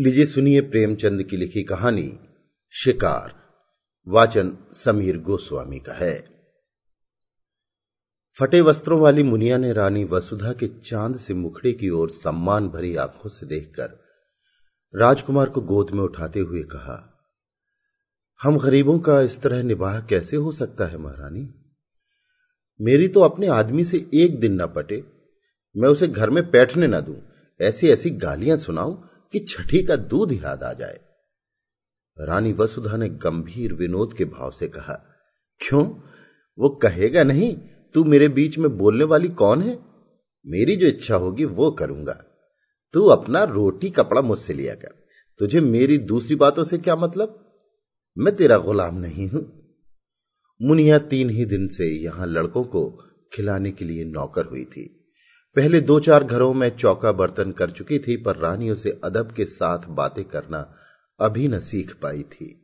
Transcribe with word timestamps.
लीजिए 0.00 0.26
सुनिए 0.26 0.60
प्रेमचंद 0.60 1.22
की 1.22 1.36
लिखी 1.36 1.62
कहानी, 1.62 2.18
शिकार। 2.70 3.34
वाचन 4.08 4.56
समीर 4.72 5.18
गोस्वामी 5.18 5.78
का 5.78 5.92
है। 5.92 6.24
फटे 8.40 8.60
वस्त्रों 8.60 9.00
वाली 9.00 9.22
मुनिया 9.22 9.58
ने 9.58 9.72
रानी 9.72 10.04
वसुधा 10.04 10.52
के 10.52 10.68
चाँद 10.68 11.16
से 11.16 11.34
मुखड़े 11.34 11.72
की 11.72 11.90
ओर 11.90 12.10
सम्मान 12.10 12.68
भरी 12.68 12.96
आँखों 12.96 13.30
से 13.30 13.46
देखकर 13.46 14.04
राजकुमार 14.94 15.48
को 15.48 15.60
गोद 15.60 15.90
में 15.90 16.02
उठाते 16.02 16.40
हुए 16.40 16.62
कहा, 16.62 17.20
हम 18.42 18.58
गरीबों 18.58 18.98
का 18.98 19.20
इस 19.20 19.40
तरह 19.40 19.62
निबाह 19.62 20.00
कैसे 20.00 20.36
हो 20.36 20.52
सकता 20.52 20.86
है 20.86 20.96
महारानी? 20.96 21.54
मेरी 22.80 23.08
तो 23.08 23.20
अपने 23.20 23.46
आदमी 23.46 23.84
से 23.84 24.10
एक 24.14 24.40
दिन 24.40 24.62
न 24.62 24.66
पटे। 24.66 25.04
मैं 25.76 25.88
उसे 25.88 26.08
घर 26.08 26.30
में 26.30 26.50
बैठने 26.50 26.86
न 26.86 27.00
दूँ। 27.00 27.22
ऐसी 27.60 27.88
ऐसी 27.88 28.10
गालियाँ 28.10 28.56
सुनाऊं 28.56 29.09
कि 29.32 29.38
छठी 29.38 29.82
का 29.82 29.96
दूध 29.96 30.32
याद 30.32 30.62
आ 30.62 30.72
जाए। 30.72 31.00
रानी 32.18 32.52
वसुधा 32.52 32.96
ने 32.96 33.08
गंभीर 33.08 33.74
विनोद 33.74 34.14
के 34.14 34.24
भाव 34.24 34.50
से 34.50 34.68
कहा, 34.68 34.94
क्यों? 35.60 36.00
वो 36.58 36.68
कहेगा 36.68 37.22
नहीं, 37.22 37.56
तू 37.94 38.04
मेरे 38.04 38.28
बीच 38.28 38.58
में 38.58 38.78
बोलने 38.78 39.04
वाली 39.04 39.28
कौन 39.28 39.62
है? 39.62 39.78
मेरी 40.46 40.76
जो 40.76 40.86
इच्छा 40.86 41.16
होगी 41.16 41.44
वो 41.44 41.70
करूँगा। 41.70 42.24
तू 42.92 43.06
अपना 43.06 43.44
रोटी 43.44 43.90
कपड़ा 43.90 44.22
मुझसे 44.22 44.54
लिया 44.54 44.74
कर। 44.74 44.94
तुझे 45.38 45.60
मेरी 45.60 45.98
दूसरी 45.98 46.36
बातों 46.36 46.64
से 46.64 46.78
क्या 46.78 46.96
मतलब? 46.96 47.46
मैं 48.18 48.36
तेरा 48.36 48.58
गुलाम 48.58 48.94
नहीं 48.94 49.28
हूँ। 49.28 49.60
मुनिया 50.62 50.98
तीन 50.98 51.30
ही 51.30 51.44
दिन 51.44 51.68
से 51.68 51.86
यहाँ 51.86 52.26
लड़कों 52.26 52.64
को 52.64 53.04
खिलाने 53.32 53.72
के 53.72 53.84
लिए 53.84 54.04
नौकर 54.04 54.44
हुई 54.44 54.64
थी। 54.64 54.99
पहले 55.56 55.80
दो 55.80 55.98
चार 56.00 56.24
घरों 56.24 56.52
में 56.54 56.76
चौका 56.76 57.10
बर्तन 57.12 57.50
कर 57.50 57.70
चुकी 57.70 57.98
थी, 57.98 58.16
पर 58.16 58.36
रानियों 58.36 58.74
से 58.74 59.00
अदब 59.04 59.30
के 59.32 59.44
साथ 59.44 59.86
बातें 59.88 60.24
करना 60.24 60.58
अभी 61.20 61.48
न 61.48 61.58
सीख 61.60 61.94
पाई 62.02 62.22
थी। 62.22 62.56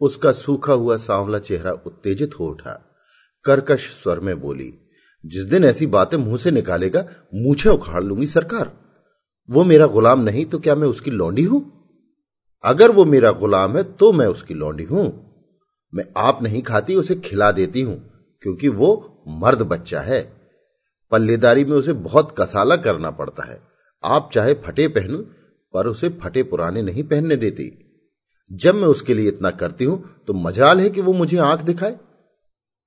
उसका 0.00 0.32
सूखा 0.32 0.72
हुआ 0.72 0.96
सांवला 0.96 1.38
चेहरा 1.38 1.72
उत्तेजित 1.86 2.38
हो 2.38 2.48
उठा। 2.48 2.72
कर्कश 3.44 3.88
स्वर 4.02 4.20
में 4.20 4.40
बोली, 4.40 4.72
जिस 5.24 5.44
दिन 5.44 5.64
ऐसी 5.64 5.86
बातें 5.86 6.16
मुँह 6.16 6.36
से 6.36 6.50
निकालेगा, 6.50 7.04
मूछे 7.34 7.68
उखाड़ 7.68 8.02
लूँगी 8.04 8.26
सरकार। 8.26 8.72
वो 9.48 9.64
मेरा 9.64 9.86
गुलाम 9.86 10.20
नहीं 10.20 10.44
तो 10.46 10.58
क्या 10.58 10.74
मैं 10.74 10.88
उसकी 10.88 11.10
लौंडी 11.10 11.44
हूँ? 11.44 11.62
अगर 12.64 12.90
वो 12.90 13.04
मेरा 13.04 13.30
गुलाम 13.32 13.76
है 13.76 13.82
तो 13.82 14.12
मैं 14.12 14.26
उसकी 14.26 14.54
लौंडी 14.54 14.84
हूँ। 14.84 15.04
मैं 15.92 16.04
आप 16.16 16.42
नहीं 16.42 16.62
खाती, 16.62 16.94
उसे 16.94 17.14
खिला 17.14 17.50
देती 17.52 17.82
हूँ, 17.82 17.96
क्योंकि 18.42 18.68
वो 18.68 19.24
मर्द 19.28 19.62
बच्चा 19.62 20.00
है। 20.00 20.39
पल्लेदारी 21.12 21.64
में 21.64 21.76
उसे 21.76 21.92
बहुत 21.92 22.34
कसाला 22.38 22.76
करना 22.76 23.10
पड़ता 23.10 23.44
है। 23.44 23.60
आप 24.04 24.30
चाहे 24.34 24.54
फटे 24.64 24.88
पहनो, 24.88 25.18
पर 25.74 25.86
उसे 25.86 26.08
फटे 26.22 26.42
पुराने 26.42 26.82
नहीं 26.82 27.02
पहनने 27.04 27.36
देती। 27.36 27.72
जब 28.50 28.74
मैं 28.74 28.88
उसके 28.88 29.14
लिए 29.14 29.28
इतना 29.28 29.50
करती 29.50 29.84
हूँ 29.84 30.24
तो 30.28 30.34
मजाल 30.34 30.80
है 30.80 30.90
कि 30.90 31.00
वो 31.00 31.12
मुझे 31.12 31.36
आँख 31.38 31.60
दिखाए। 31.62 31.98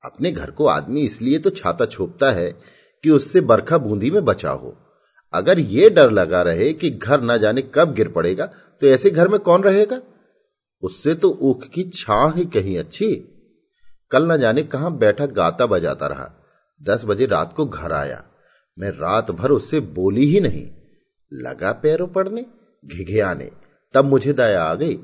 अपने 0.04 0.32
घर 0.32 0.52
को 0.52 0.66
आदमी 0.68 1.02
इसलिए 1.02 1.40
तो 1.40 1.50
छाता 1.50 1.86
छोपता 1.86 2.32
है 2.32 2.50
कि 3.04 3.10
उससे 3.10 3.42
बरखा 3.42 3.78
बूंदी 3.78 4.12
में 4.12 4.24
बचा 4.26 4.52
हो। 4.52 4.76
अगर 5.34 5.60
ये 5.60 5.90
डर 5.90 6.12
लगा 6.12 6.42
रहे 6.42 6.72
कि 6.74 6.90
घर 6.90 7.22
ना 7.22 7.38
जाने 7.38 7.62
कब 7.76 7.94
गिर 7.94 8.08
पड़ेगा 8.08 8.46
तो 8.82 8.88
ऐसे 8.88 9.10
घर 9.10 9.28
में 9.28 9.40
कौन 9.40 9.64
रहेगा? 9.64 10.00
उससे 10.84 11.14
तो 11.16 11.30
ऊख 11.42 11.68
की 11.68 11.84
छा 11.90 12.34
ही 12.36 12.46
कहीं 12.46 12.78
अच्छी। 12.80 13.14
कल 14.12 14.26
ना 14.26 14.38
जाने 14.38 14.64
कहाँ 14.64 14.96
बैठा 14.98 15.26
गाता 15.26 15.66
बजाता 15.66 16.08
रहा। 16.08 16.30
दस 16.82 17.06
बजे 17.06 17.26
रात 17.26 17.54
को 17.54 17.66
घर 17.66 17.92
आया। 17.92 18.26
मैं 18.80 18.90
रात 18.90 19.32
भर 19.32 19.52
उससे 19.52 19.80
बोली 19.80 20.26
ही 20.26 20.40
नहीं। 20.40 20.72
लगा 21.34 21.72
पैरों 21.72 22.08
पड़ने, 22.08 22.46
घिघे 22.86 23.20
आने। 23.20 23.52
तब 23.94 24.06
मुझे 24.06 24.34
दया 24.34 24.64
आ 24.64 24.76
गई। 24.76 25.00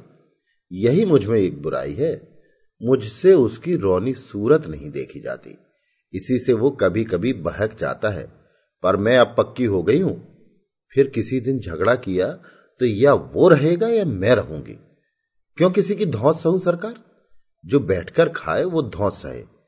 यही 0.72 1.06
मुझमें 1.06 1.40
एक 1.40 1.62
बुराई 1.62 1.94
है। 1.94 2.40
मुझसे 2.84 3.34
उसकी 3.34 3.76
रोनी 3.76 4.14
सूरत 4.14 4.68
नहीं 4.68 4.92
देखी 4.92 5.20
जाती। 5.20 5.58
इसी 6.14 6.40
से 6.40 6.54
वो 6.54 6.70
कभी 6.70 7.04
कभी 7.04 7.34
बहक 7.34 7.78
जाता 7.80 8.10
है। 8.10 8.32
पर 8.84 8.98
मैं 8.98 9.18
अब 9.18 9.36
पक्की 9.38 9.66
हो 9.66 9.84
गई 9.84 10.00
हूँ। 10.00 10.30
फिर 10.94 11.08
किसी 11.08 11.40
दिन 11.40 11.60
झगड़ा 11.60 11.96
किया 11.96 12.32
तो 12.80 12.86
या 12.86 13.14
वो 13.14 13.50
रहेगा 13.50 13.88
या 13.88 14.06
मैं 14.06 14.36
रहूँगी। 14.36 14.80
क्यों 15.58 15.72
किसी 15.72 15.96
की 15.96 16.06
धौस 16.06 16.44
सहू 16.44 16.60
सरकार? 16.60 16.94
जो 17.66 17.80
बैठकर 17.80 18.30
खाए 18.30 18.64
वो 18.64 18.82
धौस 18.82 19.14
सहे। 19.14 19.59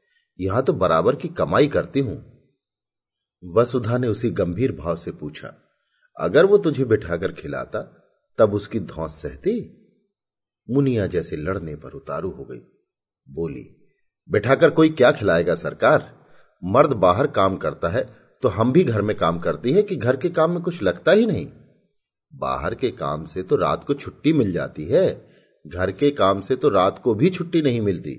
यहाँ 0.42 0.64
तो 0.64 0.74
बराबर 0.74 1.16
की 1.16 1.28
कमाई 1.30 1.68
करती 1.68 2.00
हूँ। 2.00 2.18
वसुधा 3.44 3.98
ने 3.98 4.08
उसी 4.08 4.30
गंभीर 4.32 4.72
भाव 4.72 4.96
से 4.96 5.12
पूछा, 5.12 5.54
अगर 6.18 6.46
वो 6.46 6.58
तुझे 6.58 6.86
बिठाकर 6.86 7.32
खिलाता, 7.32 7.82
तब 8.40 8.54
उसकी 8.54 8.80
धौस 8.82 9.22
सहती? 9.22 9.54
मुनिया 10.70 11.06
जैसे 11.08 11.38
लड़ने 11.38 11.76
पर 11.76 11.92
उतारू 11.92 12.32
हो 12.32 12.44
गई। 12.44 12.60
बोली, 13.28 13.66
बिठाकर 14.30 14.70
कोई 14.70 14.90
क्या 14.92 15.12
खिलाएगा 15.12 15.56
सरकार? 15.56 16.12
मर्द 16.64 16.94
बाहर 16.96 17.28
काम 17.30 17.58
करता 17.58 17.90
है 17.90 18.04
तो 18.44 18.50
हम 18.50 18.72
भी 18.74 18.84
घर 18.84 19.02
में 19.02 19.16
काम 19.18 19.40
करती 19.40 19.72
है 19.72 19.82
कि 19.84 19.96
घर 19.96 20.18
के 20.18 20.30
काम 20.30 20.52
में 20.52 20.62
कुछ 20.64 20.82
लगता 20.84 21.12
ही 21.12 21.26
नहीं? 21.26 21.48
बाहर 22.34 22.76
के 22.76 22.92
काम 22.92 23.26
से 23.26 23.44
तो 23.44 23.56
रात 23.56 23.84
को 23.84 23.94
छुट्टी 23.94 24.34
मिल 24.34 24.52
जाती 24.52 24.86
है, 24.86 25.30
घर 25.66 25.92
के 25.92 26.12
काम 26.12 26.42
से 26.42 26.56
तो 26.56 26.70
रात 26.70 27.00
को 27.00 27.14
भी 27.16 27.30
छुट्टी 27.30 27.62
नहीं 27.62 27.82
मिलती। 27.82 28.14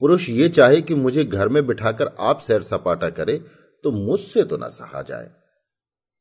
पुरुष 0.00 0.28
ये 0.30 0.48
चाहे 0.48 0.80
कि 0.82 0.94
मुझे 0.94 1.24
घर 1.24 1.48
में 1.48 1.66
बिठाकर 1.66 2.06
आप 2.20 2.40
सैर 2.40 2.62
सपाटा 2.62 3.10
करे 3.10 3.36
तो 3.84 3.90
मुझसे 3.90 4.44
तो 4.44 4.56
ना 4.56 4.68
सहा 4.68 5.02
जाए। 5.02 5.30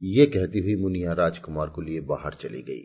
ये 0.02 0.26
कहती 0.26 0.60
हुई 0.60 0.76
मुनिया 0.76 1.14
राजकुमार 1.14 1.70
को 1.70 1.82
लिए 1.82 2.02
बाहर 2.02 2.34
चली 2.34 2.62
गई। 2.62 2.84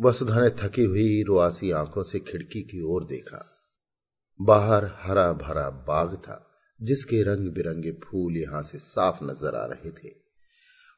वसुधा 0.00 0.40
ने 0.40 0.50
थकी 0.50 0.84
हुई 0.84 1.22
रुआसी 1.22 1.70
आँखों 1.70 2.02
से 2.02 2.18
खिड़की 2.20 2.62
की 2.62 2.80
ओर 2.82 3.04
देखा। 3.04 3.44
बाहर 4.40 4.90
हरा 4.96 5.32
भरा 5.32 5.68
बाग 5.88 6.14
था, 6.16 6.36
जिसके 6.80 7.22
रंग 7.22 7.48
बिरंगे 7.48 7.92
फूल 7.92 8.36
यहाँ 8.36 8.62
से 8.62 8.78
साफ़ 8.78 9.24
नज़र 9.24 9.54
आ 9.54 9.64
रहे 9.66 9.90
थे। 9.90 10.14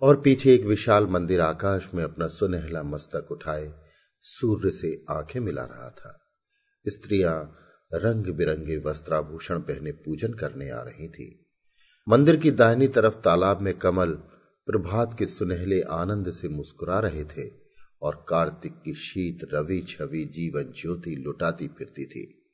और 0.03 0.21
पीछे 0.21 0.55
एक 0.55 0.65
विशाल 0.65 1.07
मंदिर 1.07 1.41
आकाश 1.41 1.89
में 1.95 2.05
अपना 2.05 2.29
सुनहला 2.29 2.83
मस्तक 2.83 3.33
उठाए, 3.33 3.73
सूर्य 4.25 4.71
से 4.71 5.05
आँखें 5.11 5.41
मिला 5.41 5.65
रहा 5.65 5.91
था। 5.91 6.19
स्त्रियाँ 6.87 7.37
रंग 7.95 8.27
बिरंगे 8.27 8.77
वस्त्राभूषण 8.77 9.59
पहने 9.59 9.93
पूजन 9.93 10.33
करने 10.33 10.71
आ 10.71 10.81
रही 10.81 11.09
थी। 11.09 11.47
मंदिर 12.09 12.37
की 12.37 12.51
दाहिनी 12.51 12.89
तरफ़ 12.89 13.15
तालाब 13.15 13.61
में 13.61 13.79
कमल, 13.79 14.11
प्रभात 14.67 15.17
के 15.19 15.27
सुनहले 15.27 15.81
आनंद 15.81 16.33
से 16.33 16.49
मुस्कुरा 16.49 17.01
रहे 17.01 17.25
थे 17.25 17.51
और 18.03 18.27
कार्तिक 18.29 18.73
की 18.85 18.95
शीत 18.95 19.49
रवि 19.55 19.87
छवि 19.89 20.25
जीवन 20.25 20.63
ज्योति 20.63 21.17
लुटाती 21.17 21.69
फिरती 21.69 22.07
थी। 22.07 22.53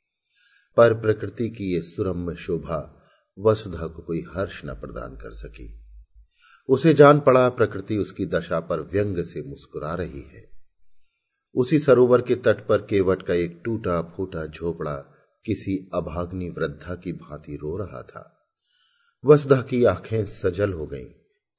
पर 0.76 0.94
प्रकृति 0.94 1.50
की 1.50 1.64
ये 1.64 1.82
सुरम्य 1.82 2.36
शोभा 2.36 3.02
वसुधा 3.38 3.86
को 3.86 4.02
कोई 4.02 4.24
हर्ष 4.34 4.64
न 4.64 4.74
प्रदान 4.74 5.16
कर 5.16 5.30
सकी। 5.30 5.80
उसे 6.68 6.94
जान 6.94 7.20
पड़ा 7.20 7.48
प्रकृति 7.48 7.96
उसकी 7.96 8.26
दशा 8.26 8.60
पर 8.60 8.80
व्यंग 8.80 9.24
से 9.24 9.42
मुस्कुरा 9.42 9.94
रही 9.94 10.20
है। 10.20 10.50
उसी 11.54 11.78
सरोवर 11.78 12.22
के 12.22 12.34
तट 12.34 12.66
पर 12.66 12.78
केवट 12.82 13.22
का 13.22 13.34
एक 13.34 13.62
टूटा 13.64 14.02
फूटा 14.02 14.46
झोपड़ा 14.46 15.19
किसी 15.44 15.90
अभाग्नि 15.94 16.48
वृद्धा 16.48 16.94
की 16.94 17.12
भांति 17.12 17.56
रो 17.56 17.76
रहा 17.76 18.02
था। 18.02 18.48
वसुधा 19.24 19.62
की 19.62 19.84
आँखें 19.84 20.24
सजल 20.24 20.72
हो 20.72 20.86
गईं। 20.86 21.06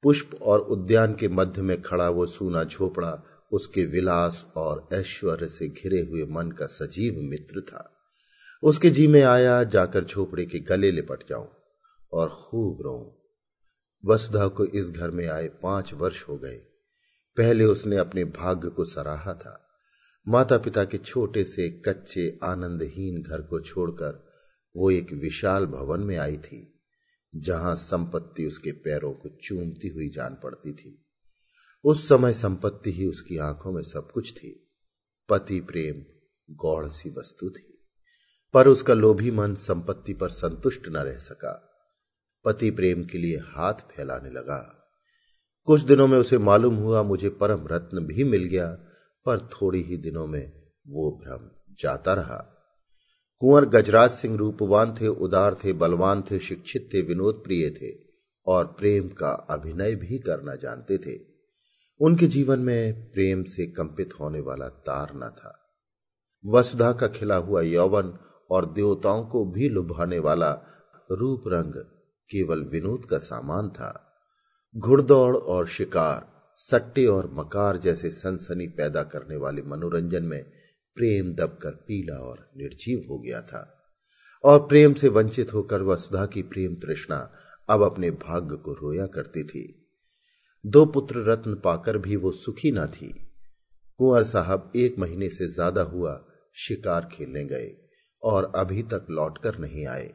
पुष्प 0.02 0.30
और 0.42 0.60
उद्यान 0.60 1.14
के 1.14 1.28
मध्य 1.28 1.62
में 1.62 1.82
खड़ा 1.82 2.10
वो 2.10 2.26
सूना 2.26 2.64
झोपड़ा 2.64 3.22
उसके 3.52 3.84
विलास 3.84 4.52
और 4.56 4.88
ऐश्वर्य 4.92 5.48
से 5.48 5.68
घिरे 5.68 6.00
हुए 6.00 6.24
मन 6.24 6.50
का 6.50 6.66
सजीव 6.66 7.14
मित्र 7.22 7.60
था। 7.60 7.98
उसके 8.62 8.90
जी 8.90 9.06
में 9.06 9.22
आया, 9.22 9.64
जाकर 9.64 10.04
झोपड़े 10.04 10.46
के 10.46 10.58
गले 10.58 10.90
लिपट 10.90 11.28
जाऊँ 11.28 11.48
और 12.12 12.28
खूब 12.28 12.82
रो 12.82 13.18
वसुधा 14.04 14.48
को 14.48 14.64
इस 14.64 14.90
घर 14.90 15.10
में 15.10 15.28
आए 15.28 15.48
पाँच 15.48 15.94
वर्ष 15.94 16.28
हो 16.28 16.38
गए। 16.38 16.56
पहले 17.36 17.64
उसने 17.64 17.96
अपने 17.96 18.24
भाग्य 18.24 18.68
को 18.68 18.84
सराहा 18.84 19.34
था। 19.34 19.61
माता 20.28 20.58
पिता 20.58 20.84
के 20.84 20.98
छोटे 20.98 21.44
से, 21.44 21.70
कच्चे, 21.70 22.38
आनंदहीन 22.44 23.22
घर 23.22 23.42
को 23.42 23.60
छोड़कर 23.60 24.32
वो 24.76 24.90
एक 24.90 25.12
विशाल 25.12 25.66
भवन 25.66 26.00
में 26.00 26.16
आई 26.16 26.36
थी, 26.36 26.80
जहाँ 27.36 27.76
संपत्ति 27.76 28.46
उसके 28.46 28.72
पैरों 28.72 29.12
को 29.12 29.28
चूमती 29.28 29.88
हुई 29.88 30.08
जान 30.08 30.36
पड़ती 30.42 30.72
थी। 30.72 31.06
उस 31.84 32.08
समय 32.08 32.32
संपत्ति 32.32 32.92
ही 32.92 33.06
उसकी 33.06 33.38
आँखों 33.38 33.72
में 33.72 33.82
सब 33.82 34.10
कुछ 34.10 34.32
थी। 34.32 34.70
पति 35.28 35.60
प्रेम, 35.60 36.04
गौड़ 36.54 36.86
सी 36.86 37.10
वस्तु 37.10 37.50
थी। 37.50 37.88
पर 38.54 38.68
उसका 38.68 38.94
लोभी 38.94 39.30
मन 39.30 39.54
संपत्ति 39.54 40.12
पर 40.12 40.28
संतुष्ट 40.28 40.88
न 40.88 40.96
रह 40.96 41.18
सका। 41.18 41.68
पति 42.44 42.70
प्रेम 42.70 43.04
के 43.04 43.18
लिए 43.18 43.36
हाथ 43.36 43.74
फैलाने 43.74 44.30
लगा। 44.30 44.88
कुछ 45.64 45.80
दिनों 45.80 46.06
में 46.06 46.18
उसे 46.18 46.38
मालूम 46.38 46.74
हुआ, 46.74 47.02
मुझे 47.02 47.28
परम 47.28 47.66
रत्न 47.66 48.00
भी 48.00 48.24
मिल 48.24 48.44
गया। 48.44 48.88
पर 49.26 49.38
थोड़ी 49.40 49.82
ही 49.82 49.96
दिनों 49.96 50.26
में 50.26 50.62
वो 50.88 51.20
भ्रम 51.24 51.50
जाता 51.80 52.14
रहा। 52.14 52.48
कुंवर 53.38 53.64
गजराज 53.64 54.10
सिंह 54.10 54.36
रूपवान 54.36 54.94
थे, 55.00 55.06
उदार 55.06 55.54
थे, 55.64 55.72
बलवान 55.72 56.22
थे, 56.22 56.38
शिक्षित 56.38 56.90
थे, 56.94 57.02
विनोद 57.02 57.34
प्रिय 57.34 57.70
थे 57.70 57.94
और 58.46 58.66
प्रेम 58.66 59.08
का 59.08 59.30
अभिनय 59.30 59.94
भी 59.94 60.18
करना 60.18 60.54
जानते 60.54 60.98
थे। 60.98 61.20
उनके 62.00 62.26
जीवन 62.26 62.58
में 62.58 63.10
प्रेम 63.10 63.44
से 63.44 63.66
कंपित 63.66 64.10
होने 64.20 64.40
वाला 64.40 64.68
तार 64.68 65.10
न 65.14 65.20
था। 65.20 65.58
वसुधा 66.46 66.92
का 66.92 67.08
खिला 67.08 67.36
हुआ 67.36 67.60
यौवन 67.60 68.18
और 68.50 68.72
देवताओं 68.72 69.24
को 69.24 69.44
भी 69.44 69.68
लुभाने 69.68 70.18
वाला 70.18 70.50
रूप 71.10 71.42
रंग 71.46 71.74
केवल 72.30 72.62
विनोद 72.62 73.04
का 73.04 73.18
सामान 73.18 73.68
था। 73.68 74.12
घुड़दौड़ 74.76 75.36
और 75.36 75.66
शिकार 75.66 76.31
सट्टे 76.58 77.06
और 77.06 77.30
मकार 77.34 77.76
जैसे 77.76 78.10
सनसनी 78.10 78.66
पैदा 78.68 79.02
करने 79.02 79.36
वाले 79.36 79.62
मनोरंजन 79.62 80.24
में 80.24 80.42
प्रेम 80.96 81.32
दबकर 81.34 81.70
पीला 81.70 82.18
और 82.20 82.50
निर्जीव 82.56 83.04
हो 83.10 83.18
गया 83.18 83.40
था। 83.42 83.68
और 84.44 84.58
प्रेम 84.58 84.94
से 84.94 85.08
वंचित 85.08 85.52
होकर 85.54 85.82
वसुधा 85.82 86.26
की 86.26 86.42
प्रेम 86.42 86.74
तृष्णा 86.74 87.16
अब 87.68 87.82
अपने 87.82 88.10
भाग्य 88.10 88.56
को 88.56 88.72
रोया 88.72 89.06
करती 89.06 89.44
थी। 89.44 89.64
दो 90.64 90.84
पुत्र 90.86 91.22
रत्न 91.22 91.54
पाकर 91.54 91.98
भी 91.98 92.16
वो 92.16 92.32
सुखी 92.32 92.72
न 92.72 92.86
थी। 92.86 93.08
कुंवर 93.98 94.24
साहब 94.24 94.72
एक 94.76 94.98
महीने 94.98 95.28
से 95.30 95.48
ज़्यादा 95.48 95.82
हुआ 95.82 96.20
शिकार 96.56 97.08
खेलने 97.12 97.44
गए 97.44 97.70
और 98.22 98.52
अभी 98.56 98.82
तक 98.82 99.06
लौटकर 99.10 99.58
नहीं 99.58 99.86
आए। 99.86 100.12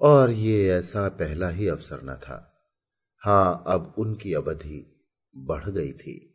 और 0.00 0.30
ये 0.30 0.68
ऐसा 0.70 1.08
पहला 1.08 1.48
ही 1.48 1.68
अवसर 1.68 2.00
न 2.04 2.14
था। 2.14 2.48
हाँ, 3.22 3.64
अब 3.66 3.94
उनकी 3.98 4.34
अवधि 4.34 4.91
बढ़ 5.36 5.70
गई 5.70 5.92
थी। 5.92 6.28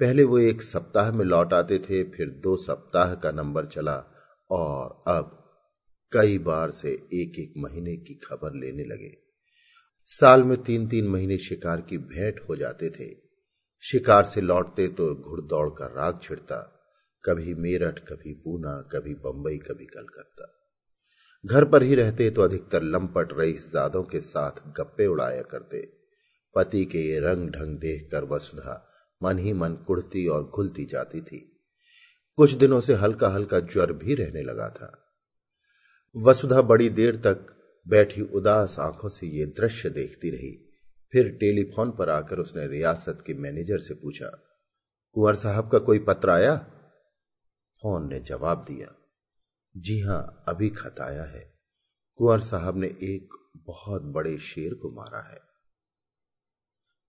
पहले 0.00 0.24
वो 0.24 0.38
एक 0.38 0.62
सप्ताह 0.62 1.12
में 1.12 1.24
लौट 1.24 1.52
आते 1.52 1.78
थे, 1.78 2.02
फिर 2.04 2.28
दो 2.28 2.56
सप्ताह 2.56 3.14
का 3.14 3.32
नंबर 3.32 3.66
चला 3.66 4.04
और 4.50 5.04
अब 5.08 5.42
कई 6.12 6.38
बार 6.38 6.70
से 6.70 6.90
एक 6.90 7.38
एक 7.38 7.54
महीने 7.58 7.96
की 7.96 8.14
खबर 8.14 8.54
लेने 8.54 8.84
लगे। 8.84 9.16
साल 10.04 10.42
में 10.42 10.62
तीन 10.62 10.88
तीन 10.88 11.08
महीने 11.08 11.38
शिकार 11.38 11.80
की 11.80 11.98
भेंट 11.98 12.40
हो 12.48 12.56
जाते 12.56 12.90
थे। 12.90 13.08
शिकार 13.80 14.24
से 14.24 14.40
लौटते 14.40 14.88
तो 14.88 15.14
घुड़दौड़ 15.14 15.68
का 15.70 15.86
राग 15.86 16.20
छिड़ता, 16.22 16.56
कभी 17.24 17.54
मेरठ, 17.54 17.98
कभी 17.98 18.32
पूना, 18.32 18.88
कभी 18.92 19.14
बंबई, 19.14 19.58
कभी 19.58 19.86
कलकत्ता। 19.86 20.52
घर 21.44 21.64
पर 21.64 21.82
ही 21.82 21.94
रहते 21.94 22.30
तो 22.30 22.42
अधिकतर 22.42 22.82
लंपट 22.82 23.28
रईस 23.32 23.72
जादों 23.72 24.02
के 24.02 24.20
साथ 24.20 24.72
गप्पे 24.72 25.06
उड़ाया 25.06 25.42
करते। 25.42 25.95
पति 26.56 26.84
के 26.84 26.98
ये 26.98 27.18
रंग 27.20 27.48
ढंग 27.50 27.78
देख 27.78 28.08
कर 28.12 28.24
वसुधा 28.24 28.82
मन 29.22 29.38
ही 29.38 29.52
मन 29.52 29.74
कुड़ती 29.86 30.26
और 30.26 30.44
घुलती 30.46 30.84
जाती 30.84 31.20
थी। 31.20 31.38
कुछ 32.38 32.52
दिनों 32.52 32.80
से 32.80 32.94
हल्का 32.94 33.28
हल्का 33.28 33.60
ज्वर 33.60 33.92
भी 33.94 34.14
रहने 34.14 34.42
लगा 34.42 34.68
था। 34.70 34.90
वसुधा 36.14 36.62
बड़ी 36.62 36.88
देर 36.90 37.16
तक 37.16 37.46
बैठी 37.86 38.22
उदास 38.22 38.78
आँखों 38.80 39.08
से 39.08 39.26
ये 39.26 39.46
दृश्य 39.56 39.90
देखती 39.90 40.30
रही। 40.30 40.52
फिर 41.12 41.28
टेलीफोन 41.30 41.90
पर 41.90 42.10
आकर 42.10 42.38
उसने 42.38 42.66
रियासत 42.66 43.22
के 43.26 43.34
मैनेजर 43.34 43.78
से 43.78 43.94
पूछा, 43.94 44.28
कुंवर 45.16 45.34
साहब 45.34 45.70
का 45.70 45.78
कोई 45.78 45.98
पत्र 45.98 46.30
आया? 46.30 46.56
फ़ोन 47.82 48.08
ने 48.08 48.20
जवाब 48.20 48.64
दिया, 48.68 48.94
जी 49.74 50.00
हाँ, 50.00 50.44
अभी 50.48 50.68
खत 50.70 51.00
आया 51.00 51.24
है। 51.24 51.42
कुंवर 52.18 52.40
साहब 52.40 52.76
ने 52.76 52.86
एक 52.86 53.34
बहुत 53.66 54.02
बड़े 54.12 54.38
शेर 54.38 54.74
को 54.74 54.90
मारा 54.90 55.22
है। 55.30 55.45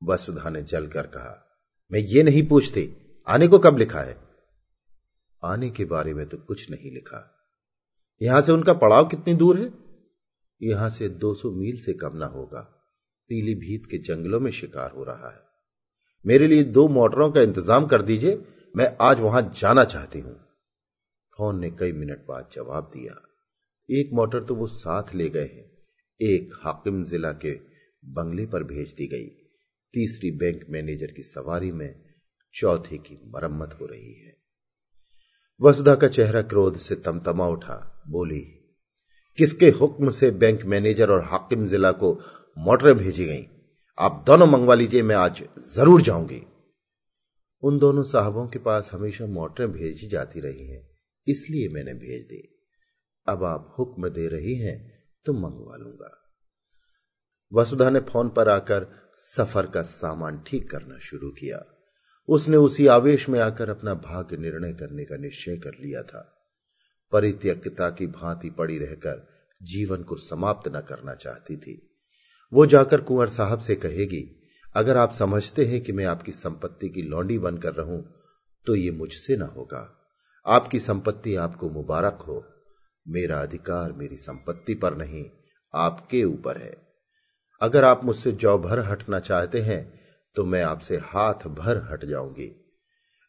वसुधा 0.01 0.49
ने 0.49 0.61
जलकर 0.61 1.07
कहा, 1.07 1.43
मैं 1.91 1.99
ये 1.99 2.23
नहीं 2.23 2.47
पूछती, 2.47 2.89
आने 3.27 3.47
को 3.47 3.59
कब 3.59 3.77
लिखा 3.77 3.99
है? 3.99 4.17
आने 5.43 5.69
के 5.69 5.85
बारे 5.85 6.13
में 6.13 6.25
तो 6.29 6.37
कुछ 6.37 6.69
नहीं 6.71 6.91
लिखा। 6.91 7.19
यहाँ 8.21 8.41
से 8.41 8.51
उनका 8.51 8.73
पड़ाव 8.73 9.07
कितनी 9.07 9.33
दूर 9.33 9.57
है? 9.57 9.71
यहाँ 10.61 10.89
से 10.89 11.09
200 11.09 11.51
मील 11.51 11.77
से 11.77 11.93
कम 11.93 12.15
ना 12.15 12.25
होगा। 12.25 12.61
पीलीभीत 13.29 13.85
के 13.85 13.97
जंगलों 13.97 14.39
में 14.39 14.51
शिकार 14.51 14.91
हो 14.91 15.03
रहा 15.03 15.29
है। 15.29 15.41
मेरे 16.25 16.47
लिए 16.47 16.63
दो 16.63 16.87
मोटरों 16.87 17.29
का 17.31 17.41
इंतज़ाम 17.41 17.85
कर 17.87 18.01
दीजिए, 18.01 18.41
मैं 18.75 18.95
आज 19.01 19.19
वहाँ 19.19 19.41
जाना 19.55 19.83
चाहती 19.83 20.19
हूँ। 20.19 20.35
फ़ोन 21.37 21.59
ने 21.59 21.69
कई 21.71 21.91
मिनट 21.91 22.25
बाद 22.27 22.49
जवाब 22.53 22.91
दिया, 22.93 23.15
एक 23.89 24.09
मोटर 24.13 24.43
तो 24.43 24.55
वो 24.55 24.67
साथ 24.67 25.13
ले 25.15 25.29
गए 25.29 25.45
हैं। 25.45 25.65
एक 26.19 26.53
हाकिम 26.63 27.03
जिला 27.03 27.31
के 27.35 27.53
बंगले 28.03 28.45
पर 28.45 28.63
भेज 28.63 28.93
दी 28.93 29.07
गई। 29.07 29.27
तीसरी 29.93 30.31
बैंक 30.31 30.65
मैनेजर 30.69 31.11
की 31.11 31.23
सवारी 31.23 31.71
में 31.71 31.93
चौथे 32.55 32.97
की 32.97 33.19
मरम्मत 33.35 33.77
हो 33.81 33.85
रही 33.85 34.13
है। 34.15 34.35
वसुधा 35.61 35.95
का 35.95 36.07
चेहरा 36.07 36.41
क्रोध 36.43 36.77
से 36.77 36.95
तमतमा 36.95 37.47
उठा। 37.47 37.75
बोली, 38.09 38.39
किसके 39.37 39.69
हुक्म 39.71 40.11
से 40.11 40.31
बैंक 40.33 40.65
मैनेजर 40.65 41.11
और 41.11 41.23
हाकिम 41.23 41.65
जिला 41.67 41.91
को 41.93 42.13
मोटरें 42.57 42.95
भेजी 42.95 43.25
गई? 43.25 43.45
आप 43.97 44.23
दोनों 44.27 44.47
मंगवा 44.47 44.75
लीजिए, 44.75 45.01
मैं 45.03 45.15
आज 45.15 45.43
ज़रूर 45.75 46.01
जाऊँगी। 46.01 46.41
उन 47.63 47.79
दोनों 47.79 48.03
साहबों 48.03 48.47
के 48.47 48.59
पास 48.59 48.89
हमेशा 48.93 49.25
मोटरें 49.25 49.71
भेजी 49.71 50.07
जाती 50.07 50.39
रही 50.39 50.67
हैं, 50.67 50.81
इसलिए 51.27 51.69
मैंने 51.69 51.93
भेज 51.95 52.21
दी। 52.23 52.41
अब 53.27 53.43
आप 53.43 53.75
हुक्म 53.79 54.09
दे 54.09 54.27
रही 54.27 54.55
हैं 54.55 54.77
तो 55.25 55.33
मंगवा 55.33 55.75
लूँगा। 55.75 56.11
वसुधा 57.51 57.89
ने 57.89 57.99
फ़ोन 58.01 58.29
पर 58.29 58.49
आकर 58.49 58.87
सफ़र 59.17 59.65
का 59.65 59.81
सामान 59.81 60.43
ठीक 60.47 60.69
करना 60.71 60.97
शुरू 60.99 61.29
किया। 61.29 61.63
उसने 62.29 62.57
उसी 62.57 62.87
आवेश 62.87 63.29
में 63.29 63.39
आकर 63.39 63.69
अपना 63.69 63.93
भाग्य 63.93 64.37
निर्णय 64.37 64.73
करने 64.73 65.05
का 65.05 65.17
निश्चय 65.17 65.57
कर 65.57 65.71
लिया 65.81 66.01
था। 66.01 66.33
परित्यक्ता 67.13 67.89
की 67.89 68.07
भांति 68.07 68.49
पड़ी 68.49 68.77
रहकर 68.77 69.27
जीवन 69.61 70.03
को 70.03 70.15
समाप्त 70.15 70.67
न 70.75 70.81
करना 70.81 71.13
चाहती 71.13 71.57
थी। 71.57 71.99
वो 72.53 72.65
जाकर 72.65 73.01
कुंवर 73.01 73.29
साहब 73.29 73.59
से 73.59 73.75
कहेगी, 73.75 74.23
अगर 74.75 74.97
आप 74.97 75.13
समझते 75.13 75.65
हैं 75.65 75.81
कि 75.81 75.91
मैं 75.91 76.05
आपकी 76.05 76.31
संपत्ति 76.31 76.89
की 76.89 77.01
लौंडी 77.01 77.37
बनकर 77.39 77.73
रहूँ 77.73 78.13
तो 78.65 78.75
ये 78.75 78.91
मुझसे 78.91 79.37
ना 79.37 79.45
होगा। 79.45 79.93
आपकी 80.45 80.79
संपत्ति 80.79 81.35
आपको 81.35 81.69
मुबारक 81.69 82.21
हो। 82.21 82.43
मेरा 83.07 83.39
अधिकार 83.39 83.91
मेरी 83.91 84.17
संपत्ति 84.17 84.73
पर 84.73 84.95
नहीं, 84.97 85.25
आपके 85.73 86.23
ऊपर 86.23 86.57
है। 86.57 86.86
अगर 87.61 87.83
आप 87.83 88.03
मुझसे 88.03 88.31
जौ 88.31 88.57
भर 88.57 88.79
हटना 88.79 89.19
चाहते 89.19 89.61
हैं 89.61 89.99
तो 90.35 90.45
मैं 90.45 90.63
आपसे 90.63 90.97
हाथ 90.97 91.47
भर 91.47 91.77
हट 91.91 92.05
जाऊँगी। 92.05 92.51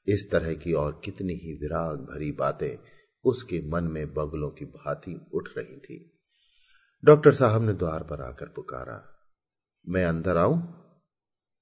इस 0.06 0.30
तरह 0.32 0.54
की 0.54 0.72
और 0.72 1.00
कितनी 1.04 1.34
ही 1.34 1.52
विराग 1.52 1.98
भरी 1.98 2.32
बातें 2.32 2.78
उसके 3.24 3.60
मन 3.68 3.84
में 3.84 4.14
बगलों 4.14 4.50
की 4.50 4.64
भांति 4.64 5.30
उठ 5.34 5.48
रही 5.58 5.76
थी। 5.76 6.20
डॉक्टर 7.04 7.34
साहब 7.34 7.62
ने 7.62 7.72
द्वार 7.72 8.02
पर 8.02 8.20
आकर 8.20 8.46
पुकारा। 8.46 9.02
मैं 9.88 10.04
अंदर 10.04 10.36
आऊँ? 10.36 10.56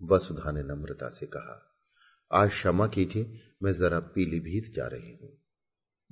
वसुधा 0.03 0.53
ने 0.53 0.63
नम्रता 0.63 1.09
से 1.09 1.27
कहा। 1.27 1.63
आज 2.33 2.51
क्षमा 2.51 2.87
कीजिए, 2.87 3.41
मैं 3.63 3.73
जरा 3.73 4.01
पीलीभीत 4.01 4.73
जा 4.75 4.87
रही 4.87 5.19
हूँ। 5.23 5.37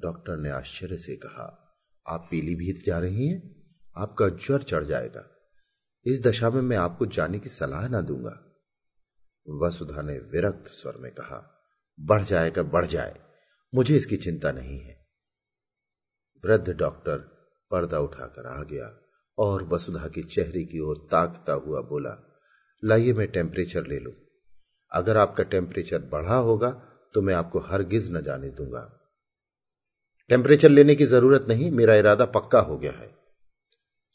डॉक्टर 0.00 0.36
ने 0.36 0.50
आश्चर्य 0.50 0.98
से 0.98 1.16
कहा, 1.16 1.76
आप 2.06 2.28
पीलीभीत 2.30 2.84
जा 2.86 2.98
रही 2.98 3.28
हैं? 3.28 3.64
आपका 3.96 4.28
ज्वर 4.28 4.62
चढ़ 4.62 4.84
जाएगा। 4.84 5.33
इस 6.06 6.20
दशा 6.22 6.50
में 6.50 6.60
मैं 6.62 6.76
आपको 6.76 7.06
जाने 7.06 7.38
की 7.38 7.48
सलाह 7.48 7.88
ना 7.88 8.00
दूँगा। 8.00 8.40
वसुधा 9.46 10.02
ने 10.02 10.18
विरक्त 10.32 10.70
स्वर 10.70 10.96
में 10.96 11.10
कहा, 11.12 11.38
बढ़ 11.98 12.22
जाएगा 12.22 12.62
बढ़ 12.62 12.86
जाए, 12.86 13.14
मुझे 13.72 13.96
इसकी 13.96 14.16
चिंता 14.16 14.52
नहीं 14.52 14.78
है। 14.80 14.96
वृद्ध 16.44 16.72
डॉक्टर 16.72 17.18
पर्दा 17.70 17.98
उठाकर 17.98 18.46
आ 18.46 18.62
गया 18.62 18.90
और 19.38 19.62
वसुधा 19.64 20.08
के 20.08 20.22
चेहरे 20.24 20.64
की 20.64 20.80
ओर 20.80 21.06
ताकता 21.10 21.52
हुआ 21.52 21.80
बोला, 21.80 22.16
लाइए 22.82 23.12
मैं 23.12 23.26
टेम्परेचर 23.28 23.86
ले 23.86 23.98
लूँ। 23.98 24.12
अगर 24.92 25.16
आपका 25.16 25.44
टेम्परेचर 25.44 25.98
बढ़ा 26.12 26.36
होगा 26.38 26.70
तो 27.14 27.22
मैं 27.22 27.34
आपको 27.34 27.60
हरगिज 27.62 28.10
न 28.12 28.20
जाने 28.22 28.48
दूँगा। 28.50 28.82
टेम्परेचर 30.30 30.68
लेने 30.68 30.94
की 30.94 31.04
ज़रूरत 31.04 31.46
नहीं, 31.48 31.70
मेरा 31.70 31.94
इरादा 31.94 32.26
पक्का 32.26 32.60
हो 32.60 32.78
गया 32.78 32.92
है। 32.92 33.08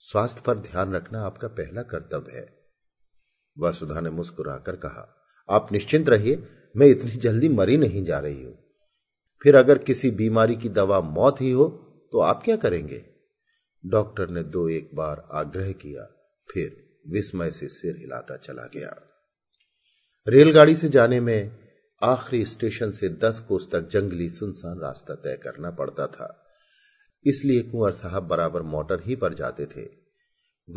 स्वास्थ्य 0.04 0.42
पर 0.46 0.60
ध्यान 0.60 0.94
रखना 0.94 1.22
आपका 1.22 1.48
पहला 1.48 1.82
कर्तव्य 1.84 2.32
है। 2.32 2.48
वसुधा 3.58 4.02
ने 4.02 4.10
मुस्कुराकर 4.10 4.76
कहा, 4.76 5.08
आप 5.50 5.72
निश्चिंत 5.72 6.10
रहिए, 6.10 6.44
मैं 6.76 6.88
इतनी 6.88 7.12
जल्दी 7.12 7.50
मरी 7.50 7.78
नहीं 7.78 8.04
जा 8.06 8.20
रही 8.20 8.44
हूँ। 8.44 8.58
फिर 9.42 9.56
अगर 9.56 9.78
किसी 9.78 10.12
बीमारी 10.12 10.56
की 10.56 10.70
दवा 10.70 11.00
मौत 11.02 11.42
ही 11.42 11.52
हो 11.52 11.68
तो 12.14 12.20
आप 12.20 12.42
क्या 12.44 12.56
करेंगे? 12.56 13.04
डॉक्टर 13.84 14.30
ने 14.30 14.44
दो 14.44 14.68
एक 14.70 14.90
बार 14.96 15.26
आग्रह 15.32 15.72
किया, 15.72 16.04
फिर 16.50 17.02
विस्मय 17.08 17.52
से 17.52 17.68
सिर 17.68 17.96
हिलाता 17.98 18.38
चला 18.38 18.66
गया। 18.76 18.96
रेलगाड़ी 20.28 20.76
से 20.76 20.90
जाने 20.90 21.20
में 21.20 21.58
आखिरी 22.02 22.46
स्टेशन 22.46 22.92
से 22.92 23.10
दस 23.10 23.40
कोस 23.40 23.70
तक 23.72 23.88
जंगली 23.90 24.30
सुनसान 24.30 24.80
रास्ता 24.80 25.16
तय 25.16 25.40
करना 25.44 25.72
पड़ता 25.72 26.08
था। 26.08 26.36
इसलिए 27.26 27.62
कुंवर 27.62 27.92
साहब 27.92 28.24
बराबर 28.24 28.62
मोटर 28.62 29.02
ही 29.06 29.16
पर 29.16 29.34
जाते 29.34 29.66
थे। 29.66 29.88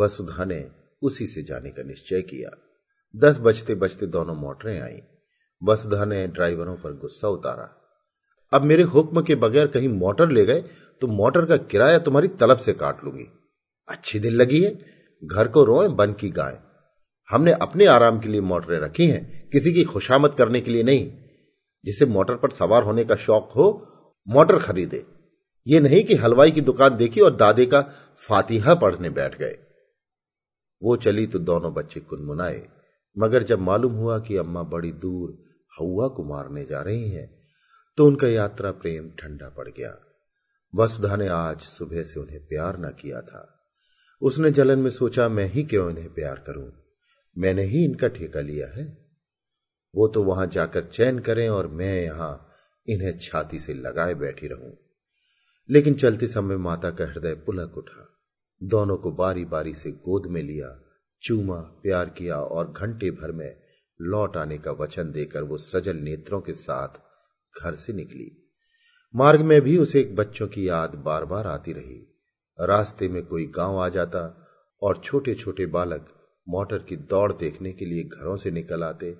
वसुधा 0.01 0.45
ने 0.45 0.71
उसी 1.03 1.27
से 1.27 1.43
जाने 1.43 1.71
का 1.71 1.83
निश्चय 1.83 2.23
किया। 2.23 2.51
दस 3.17 3.39
बजते 3.39 3.75
बजते 3.75 4.07
दोनों 4.07 4.35
मोटरें 4.35 4.81
आईं। 4.81 4.99
वसुधा 5.63 6.05
ने 6.05 6.27
ड्राइवरों 6.27 6.77
पर 6.77 6.93
गुस्सा 6.93 7.29
उतारा। 7.29 7.79
अब 8.53 8.63
मेरे 8.63 8.83
हुक्म 8.83 9.23
के 9.23 9.35
बगैर 9.35 9.67
कहीं 9.67 9.89
मोटर 9.89 10.31
ले 10.31 10.45
गए 10.45 10.65
तो 11.01 11.07
मोटर 11.07 11.45
का 11.47 11.57
किराया 11.57 11.99
तुम्हारी 11.99 12.29
तलब 12.29 12.59
से 12.59 12.73
काट 12.73 13.05
लूँगी। 13.05 13.27
अच्छी 13.89 14.19
दिल 14.19 14.35
लगी 14.35 14.63
है। 14.65 14.79
घर 15.25 15.49
को 15.49 15.65
रोए, 15.65 15.89
बन 15.89 16.13
की 16.13 16.31
गाय 16.31 16.59
हमने 17.31 17.53
अपने 17.53 17.87
आराम 17.87 18.21
के 18.21 18.29
लिए 18.29 18.41
मोटरें 18.41 18.79
रखी 18.79 19.07
हैं, 19.07 19.49
किसी 19.49 19.73
की 19.73 19.85
खुशामद 19.85 20.35
करने 20.35 20.61
के 20.61 20.71
लिए 20.71 20.83
नहीं। 20.83 21.13
जिसे 21.85 22.07
मोटर 22.07 22.35
पर 22.35 22.51
सवार 22.51 22.83
होने 22.83 23.05
का 23.05 23.17
शौक 23.17 23.51
हो, 23.57 23.87
मोटर 24.29 24.59
खरीदे। 24.59 25.05
ये 25.67 25.81
नहीं 25.81 26.03
कि 26.05 26.15
हलवाई 26.15 26.51
की 26.51 26.61
दुकान 26.61 26.97
देखी 26.97 27.21
और 27.21 27.35
दादे 27.37 27.67
का 27.67 27.81
फातिहा 28.21 28.75
पढ़ने 28.75 29.11
बैठ 29.11 29.39
गए। 29.39 29.59
वो 30.83 30.97
चली 30.97 31.27
तो 31.27 31.39
दोनों 31.41 31.73
बच्चे 31.75 32.01
कुनमुनाए, 32.03 32.63
मगर 33.17 33.43
जब 33.43 33.61
मालूम 33.61 33.93
हुआ 33.95 34.19
कि 34.19 34.37
अम्मा 34.37 34.63
बड़ी 34.65 34.93
दूर 34.93 35.39
हवा 35.73 36.09
को 36.09 36.25
मारने 36.25 36.65
जा 36.65 36.81
रही 36.83 37.11
हैं 37.11 37.31
तो 37.99 38.07
उनका 38.07 38.29
यात्रा 38.29 38.71
प्रेम 38.73 39.11
ठंडा 39.19 39.49
पड़ 39.49 39.69
गया। 39.69 39.97
वसुधा 40.75 41.17
ने 41.17 41.29
आज 41.29 41.61
सुबह 41.61 42.03
से 42.03 42.21
उन्हें 42.21 42.41
प्यार 42.47 42.79
न 42.79 42.91
किया 43.01 43.21
था। 43.21 43.49
उसने 44.23 44.51
जलन 44.51 44.79
में 44.79 44.91
सोचा, 44.91 45.29
मैं 45.29 45.47
ही 45.47 45.63
क्यों 45.63 45.89
इन्हें 45.91 46.13
प्यार 46.15 46.43
करूँ? 46.47 46.71
मैंने 47.37 47.63
ही 47.65 47.85
इनका 47.85 48.09
ठेका 48.09 48.41
लिया 48.41 48.67
है। 48.69 48.85
वो 49.95 50.07
तो 50.09 50.23
वहाँ 50.25 50.47
जाकर 50.47 50.85
चैन 50.85 51.19
करें 51.19 51.49
और 51.49 51.67
मैं 51.67 52.03
यहाँ 52.03 52.49
इन्हें 52.89 53.19
छाती 53.19 53.59
से 53.59 53.75
लगाए 53.75 54.15
बैठी 54.15 54.49
रहूँ। 54.49 54.73
लेकिन 55.71 55.95
चलते 55.95 56.29
समय 56.29 56.57
माता 56.57 56.91
का 56.91 57.07
हृदय 57.07 57.35
पुलक 57.35 57.79
उठा। 57.79 58.09
दोनों 58.63 58.97
को 58.97 59.13
बारी 59.13 59.45
बारी 59.45 59.75
से 59.75 59.91
गोद 59.91 60.27
में 60.27 60.43
लिया, 60.43 60.83
चूमा, 61.23 61.57
प्यार 61.57 62.09
किया 62.09 62.37
और 62.37 62.73
घंटे 62.73 63.11
भर 63.11 63.33
में 63.33 63.61
लौट 64.01 64.37
आने 64.37 64.59
का 64.59 64.73
वचन 64.73 65.13
देकर 65.13 65.43
वो 65.43 65.59
सजल 65.59 65.97
नेत्रों 65.97 66.41
के 66.41 66.53
साथ 66.53 67.01
घर 67.63 67.75
से 67.75 67.93
निकली। 67.93 68.55
मार्ग 69.17 69.41
में 69.41 69.61
भी 69.61 69.79
उसे 69.79 70.01
एक 70.01 70.17
बच्चों 70.17 70.49
की 70.49 70.69
याद 70.69 70.95
बार 70.95 71.25
बार 71.25 71.47
आती 71.47 71.73
रही। 71.73 72.19
रास्ते 72.61 73.09
में 73.09 73.27
कोई 73.27 73.47
गाँव 73.47 73.79
आ 73.79 73.89
जाता 73.89 74.49
और 74.83 74.97
छोटे 74.97 75.35
छोटे 75.35 75.67
बालक 75.67 76.09
मोटर 76.49 76.79
की 76.79 76.97
दौड़ 76.97 77.33
देखने 77.33 77.73
के 77.73 77.85
लिए 77.85 78.05
घरों 78.05 78.37
से 78.37 78.51
निकल 78.51 78.83
आते 78.83 79.17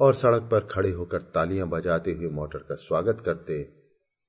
और 0.00 0.14
सड़क 0.14 0.42
पर 0.42 0.60
खड़े 0.60 0.90
होकर 0.90 1.22
तालियाँ 1.22 1.68
बजाते 1.68 2.12
हुए 2.12 2.28
मोटर 2.28 2.58
का 2.58 2.74
स्वागत 2.74 3.20
करते 3.20 3.85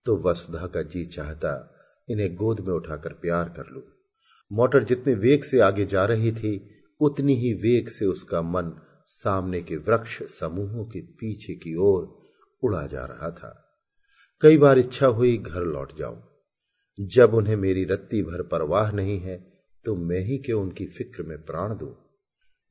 तो 0.07 0.17
वसुधा 0.17 0.67
का 0.67 0.81
जी 0.81 1.05
चाहता 1.05 1.75
इन्हें 2.09 2.35
गोद 2.35 2.59
में 2.59 2.73
उठाकर 2.73 3.13
प्यार 3.13 3.49
कर 3.49 3.63
लू। 3.71 3.83
मोटर 4.51 4.83
जितने 4.83 5.13
वेग 5.13 5.43
से 5.43 5.59
आगे 5.59 5.85
जा 5.85 6.05
रही 6.05 6.31
थी, 6.31 6.83
उतनी 6.99 7.35
ही 7.35 7.53
वेग 7.53 7.89
से 7.89 8.05
उसका 8.05 8.41
मन 8.41 8.81
सामने 9.07 9.61
के 9.61 9.77
वृक्ष 9.77 10.23
समूहों 10.23 10.85
के 10.85 11.01
पीछे 11.01 11.55
की 11.55 11.75
ओर 11.75 12.17
उड़ा 12.63 12.87
जा 12.87 13.05
रहा 13.05 13.31
था। 13.31 13.79
कई 14.41 14.57
बार 14.57 14.79
इच्छा 14.79 15.07
हुई 15.07 15.37
घर 15.37 15.61
लौट 15.61 15.97
जाऊँ। 15.97 16.23
जब 16.99 17.33
उन्हें 17.33 17.55
मेरी 17.55 17.83
रत्ती 17.83 18.23
भर 18.23 18.43
परवाह 18.43 18.91
नहीं 18.91 19.19
है 19.19 19.53
तो 19.85 19.95
मैं 19.95 20.19
ही 20.19 20.37
क्यों 20.37 20.61
उनकी 20.61 20.85
फ़िक्र 20.85 21.23
में 21.23 21.45
प्राण 21.45 21.77
दू? 21.77 21.95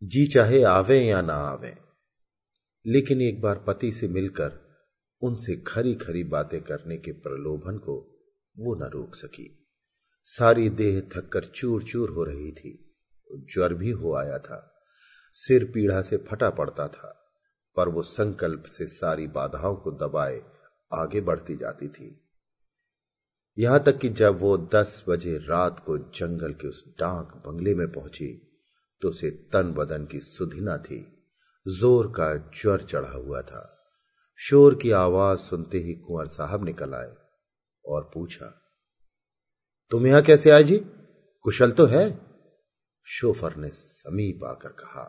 जी 0.04 0.26
चाहे 0.26 0.62
आवे 0.62 1.00
या 1.00 1.22
ना 1.22 1.34
आवे। 1.34 1.74
लेकिन 2.86 3.22
एक 3.22 3.40
बार 3.40 3.64
पति 3.66 3.92
से 3.92 4.08
मिलकर 4.08 4.65
उनसे 5.22 5.56
खरी 5.56 5.94
खरी 5.94 6.24
बातें 6.24 6.60
करने 6.62 6.96
के 6.96 7.12
प्रलोभन 7.12 7.78
को 7.78 7.94
वो 8.56 8.74
न 8.74 8.90
रोक 8.90 9.14
सकी। 9.14 9.48
सारी 10.28 10.68
देह 10.70 11.00
थककर 11.12 11.44
चूर 11.44 11.82
चूर 11.82 12.10
हो 12.10 12.24
रही 12.24 12.50
थी। 12.52 12.72
ज्वर 13.52 13.74
भी 13.74 13.90
हो 13.90 14.14
आया 14.16 14.38
था। 14.38 14.58
सिर 15.36 15.64
पीढ़ा 15.64 16.00
से 16.02 16.16
फटा 16.28 16.50
पड़ता 16.50 16.86
था, 16.88 17.08
पर 17.76 17.88
वो 17.88 18.02
संकल्प 18.02 18.64
से 18.66 18.86
सारी 18.86 19.26
बाधाओं 19.26 19.76
को 19.76 19.90
दबाए 19.98 20.40
आगे 20.92 21.20
बढ़ती 21.20 21.56
जाती 21.56 21.88
थी। 21.88 22.08
यहाँ 23.58 23.82
तक 23.84 23.98
कि 23.98 24.08
जब 24.08 24.38
वो 24.40 24.56
दस 24.74 25.04
बजे 25.08 25.36
रात 25.38 25.80
को 25.80 25.96
जंगल 25.98 26.52
के 26.52 26.68
उस 26.68 26.84
डाक 27.00 27.34
बंगले 27.46 27.74
में 27.74 27.90
पहुँची 27.92 28.32
तो 29.02 29.08
उसे 29.08 29.30
तन 29.52 29.72
बदन 29.72 30.04
की 30.06 30.20
सुधिना 30.20 30.76
थी। 30.78 31.00
ज़ोर 31.66 32.06
का 32.08 32.34
ज्वर 32.54 32.82
चढ़ा 32.82 33.10
हुआ 33.10 33.40
था। 33.42 33.72
शोर 34.38 34.74
की 34.74 34.90
आवाज़ 34.90 35.38
सुनते 35.38 35.78
ही 35.78 35.94
कुंवर 35.94 36.26
साहब 36.26 36.64
निकल 36.64 36.94
आए 36.94 37.12
और 37.84 38.10
पूछा, 38.14 38.46
तुम 39.90 40.06
यहाँ 40.06 40.22
कैसे 40.22 40.50
आए 40.50 40.62
जी? 40.62 40.76
कुशल 41.44 41.70
तो 41.70 41.86
है? 41.86 42.04
शोफर 43.06 43.56
ने 43.56 43.68
समीप 43.68 44.44
आकर 44.44 44.68
कहा, 44.68 45.04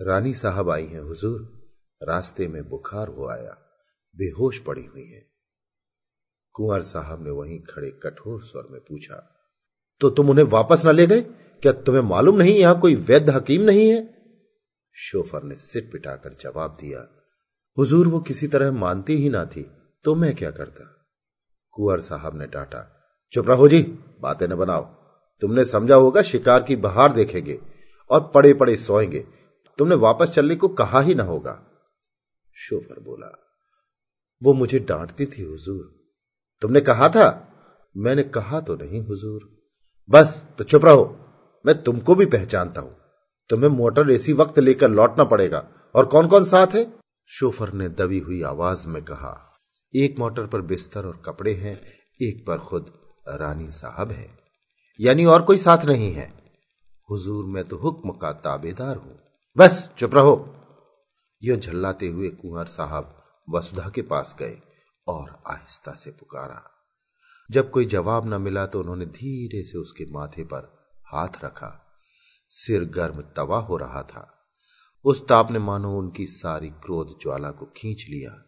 रानी 0.00 0.34
साहब 0.34 0.70
आई 0.70 0.86
हैं, 0.86 1.00
हुजूर। 1.00 1.40
रास्ते 2.00 2.48
में 2.48 2.68
बुखार 2.68 3.08
हो 3.08 3.28
आया, 3.28 3.56
बेहोश 4.16 4.58
पड़ी 4.58 4.84
हुई 4.84 5.04
है। 5.04 5.22
कुंवर 6.54 6.82
साहब 6.82 7.22
ने 7.24 7.30
वहीं 7.30 7.60
खड़े 7.62 7.90
कठोर 8.02 8.42
स्वर 8.42 8.66
में 8.70 8.80
पूछा 8.80 9.16
तो 10.00 10.10
तुम 10.10 10.30
उन्हें 10.30 10.44
वापस 10.44 10.86
न 10.86 10.94
ले 10.94 11.06
गए? 11.06 11.20
क्या 11.62 11.72
तुम्हें 11.72 12.02
मालूम 12.02 12.36
नहीं 12.36 12.54
यहाँ 12.54 12.80
कोई 12.80 12.94
वैद्य 12.94 13.32
हकीम 13.32 13.62
नहीं 13.62 13.88
है? 13.88 14.02
शोफर 14.96 15.42
ने 15.42 15.56
सिट 15.56 15.92
पिटाकर 15.92 16.34
जवाब 16.34 16.76
दिया 16.80 17.08
हुजूर 17.78 18.08
वो 18.08 18.20
किसी 18.20 18.48
तरह 18.48 18.72
मानती 18.72 19.16
ही 19.16 19.28
ना 19.28 19.44
थी 19.44 19.70
तो 20.04 20.14
मैं 20.14 20.34
क्या 20.36 20.50
करता? 20.50 20.88
कुंवर 21.70 22.00
साहब 22.00 22.38
ने 22.38 22.46
डांटा, 22.46 23.02
चुप 23.32 23.48
रहो 23.48 23.68
जी, 23.68 23.82
बातें 24.20 24.48
न 24.48 24.54
बनाओ। 24.54 24.82
तुमने 25.42 25.64
समझा 25.64 25.94
होगा 25.94 26.22
शिकार 26.22 26.62
की 26.62 26.76
बहार 26.76 27.12
देखेंगे 27.12 27.58
और 28.10 28.30
पड़े 28.34 28.54
पड़े 28.54 28.76
सोएँगे। 28.76 29.26
तुमने 29.78 29.94
वापस 29.94 30.30
चलने 30.30 30.56
को 30.56 30.68
कहा 30.68 31.00
ही 31.00 31.14
ना 31.14 31.22
होगा। 31.22 31.62
शोफर 32.54 33.00
बोला, 33.00 33.38
वो 34.42 34.52
मुझे 34.52 34.78
डांटती 34.78 35.26
थी 35.26 35.42
हुजूर। 35.42 35.94
तुमने 36.62 36.80
कहा 36.80 37.08
था? 37.08 37.48
मैंने 37.96 38.22
कहा 38.22 38.60
तो 38.60 38.74
नहीं 38.74 39.06
हुजूर। 39.06 39.48
बस 40.10 40.42
तो 40.58 40.64
चुप 40.64 40.84
रहो। 40.84 41.18
मैं 41.66 41.82
तुमको 41.82 42.14
भी 42.14 42.26
पहचानता 42.26 42.80
हूँ। 42.80 42.96
तुम्हें 43.48 43.70
मोटर 43.70 44.10
इसी 44.10 44.32
वक्त 44.32 44.58
लेकर 44.58 44.88
लौटना 44.88 45.24
पड़ेगा। 45.24 45.68
और 45.94 46.06
कौन 46.06 46.28
कौन 46.28 46.44
साथ 46.44 46.66
है? 46.66 47.01
शोफर 47.26 47.72
ने 47.72 47.88
दबी 47.88 48.18
हुई 48.18 48.42
आवाज़ 48.42 48.88
में 48.88 49.02
कहा, 49.02 49.58
एक 49.96 50.18
मोटर 50.18 50.46
पर 50.46 50.60
बिस्तर 50.60 51.06
और 51.06 51.22
कपड़े 51.26 51.54
हैं, 51.54 51.82
एक 52.22 52.46
पर 52.46 52.58
खुद 52.58 52.92
रानी 53.28 53.70
साहब 53.70 54.10
है। 54.10 54.38
यानी 55.00 55.24
और 55.24 55.42
कोई 55.42 55.58
साथ 55.58 55.84
नहीं 55.84 56.12
है। 56.12 56.42
हुजूर 57.10 57.44
मैं 57.44 57.64
तो 57.64 57.76
हुक्म 57.76 58.10
का 58.10 58.32
ताबेदार 58.32 58.96
हूँ। 58.96 59.20
बस, 59.56 59.90
चुप 59.98 60.14
रहो। 60.14 60.54
यो 61.42 61.56
झल्लाते 61.56 62.08
हुए 62.08 62.28
कुंवर 62.28 62.66
साहब 62.66 63.24
वसुधा 63.50 63.88
के 63.88 64.02
पास 64.02 64.36
गए 64.38 64.58
और 65.08 65.42
आहिस्ता 65.46 65.92
से 65.92 66.10
पुकारा। 66.10 66.70
जब 67.50 67.70
कोई 67.70 67.84
जवाब 67.84 68.34
न 68.34 68.42
मिला 68.42 68.66
तो 68.66 68.80
उन्होंने 68.80 69.06
धीरे 69.06 69.62
से 69.62 69.78
उसके 69.78 70.06
माथे 70.10 70.44
पर 70.44 70.92
हाथ 71.06 71.44
रखा। 71.44 72.00
सिर 72.48 72.84
गर्म 72.84 73.20
तवा 73.20 73.58
हो 73.58 73.76
रहा 73.76 74.02
था। 74.02 74.41
उस 75.04 75.26
ताप 75.28 75.50
ने 75.50 75.58
मानो 75.58 75.98
उनकी 75.98 76.26
सारी 76.26 76.68
क्रोध 76.68 77.18
ज्वाला 77.22 77.50
को 77.50 77.66
खींच 77.76 78.06
लिया। 78.10 78.44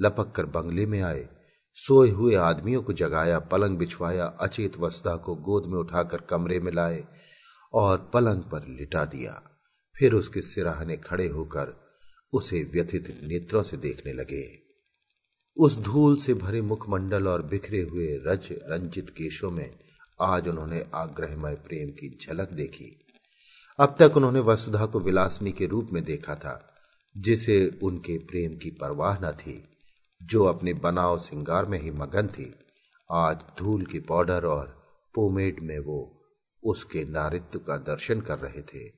लपक 0.00 0.32
कर 0.36 0.46
बंगले 0.46 0.86
में 0.86 1.02
आए। 1.02 1.28
सोए 1.74 2.10
हुए 2.10 2.34
आदमियों 2.34 2.82
को 2.82 2.92
जगाया, 2.92 3.38
पलंग 3.38 3.78
बिछवाया, 3.78 4.24
अचेत 4.24 4.76
वसुधा 4.76 5.16
को 5.16 5.34
गोद 5.34 5.66
में 5.66 5.78
उठाकर 5.78 6.20
कमरे 6.20 6.60
में 6.60 6.72
लाए 6.72 7.04
और 7.72 8.10
पलंग 8.14 8.42
पर 8.42 8.66
लिटा 8.68 9.04
दिया। 9.04 9.42
फिर 9.98 10.14
उसके 10.14 10.42
सिराहने 10.42 10.96
खड़े 10.96 11.28
होकर 11.28 11.92
उसे 12.32 12.64
व्यथित 12.64 13.20
नेत्रों 13.22 13.62
से 13.62 13.76
देखने 13.76 14.12
लगे। 14.12 14.62
उस 15.56 15.78
धूल 15.78 16.16
से 16.16 16.34
भरे 16.34 16.62
मुखमंडल 16.62 17.28
और 17.28 17.42
बिखरे 17.42 17.82
हुए 17.82 18.06
रज 18.06 18.48
रंजित 18.52 19.10
केशों 19.10 19.50
में 19.50 19.78
आज 20.20 20.48
उन्होंने 20.48 20.86
आग्रहमय 20.94 21.54
प्रेम 21.54 21.90
की 21.90 22.18
झलक 22.22 22.50
देखी। 22.50 23.01
अब 23.82 23.96
तक 23.98 24.16
उन्होंने 24.16 24.40
वसुधा 24.40 24.86
को 24.86 25.00
विलासनी 25.00 25.52
के 25.52 25.66
रूप 25.66 25.88
में 25.92 26.04
देखा 26.04 26.34
था, 26.34 26.74
जिसे 27.16 27.80
उनके 27.82 28.18
प्रेम 28.18 28.56
की 28.56 28.70
परवाह 28.70 29.18
न 29.20 29.32
थी, 29.32 29.68
जो 30.22 30.44
अपने 30.44 30.74
बनाव 30.74 31.18
सिंगार 31.18 31.64
में 31.64 31.80
ही 31.80 31.90
मगन 31.90 32.26
थी। 32.26 32.54
आज 33.10 33.38
धूल 33.58 33.86
की 33.86 34.00
पाउडर 34.00 34.44
और 34.44 34.82
पोमेड 35.14 35.60
में 35.62 35.78
वो 35.78 36.24
उसके 36.64 37.04
नारित्व 37.04 37.58
का 37.58 37.76
दर्शन 37.76 38.20
कर 38.20 38.38
रहे 38.38 38.62
थे। 38.62 38.92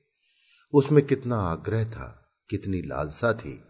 उसमें 0.73 1.05
कितना 1.05 1.37
आग्रह 1.37 1.85
था, 1.85 2.37
कितनी 2.49 2.81
लालसा 2.81 3.33
थी। 3.33 3.63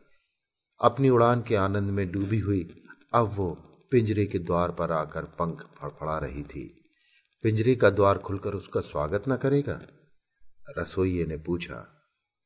अपनी 0.81 1.09
उड़ान 1.09 1.43
के 1.47 1.55
आनंद 1.55 1.91
में 1.91 2.11
डूबी 2.11 2.39
हुई, 2.39 2.83
अब 3.13 3.31
वो 3.35 3.51
पिंजरे 3.91 4.25
के 4.25 4.39
द्वार 4.39 4.71
पर 4.71 4.91
आकर 4.91 5.23
पंख 5.23 5.65
फड़फड़ा 5.81 6.17
रही 6.17 6.43
थी। 6.43 6.85
पिंजरे 7.43 7.75
का 7.75 7.89
द्वार 7.89 8.17
खुलकर 8.17 8.53
उसका 8.53 8.81
स्वागत 8.81 9.23
न 9.29 9.35
करेगा? 9.35 9.81
रसोइये 10.77 11.25
ने 11.25 11.37
पूछा, 11.37 11.75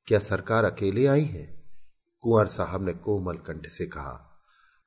क्या 0.08 0.20
सरकार 0.20 0.64
अकेले 0.64 1.06
आई 1.06 1.24
है? 1.24 1.64
कुंवर 2.22 2.48
साहब 2.48 2.86
ने 2.86 2.94
कोमल 2.94 3.38
कंठ 3.38 3.68
से 3.68 3.86
कहा 3.86 4.26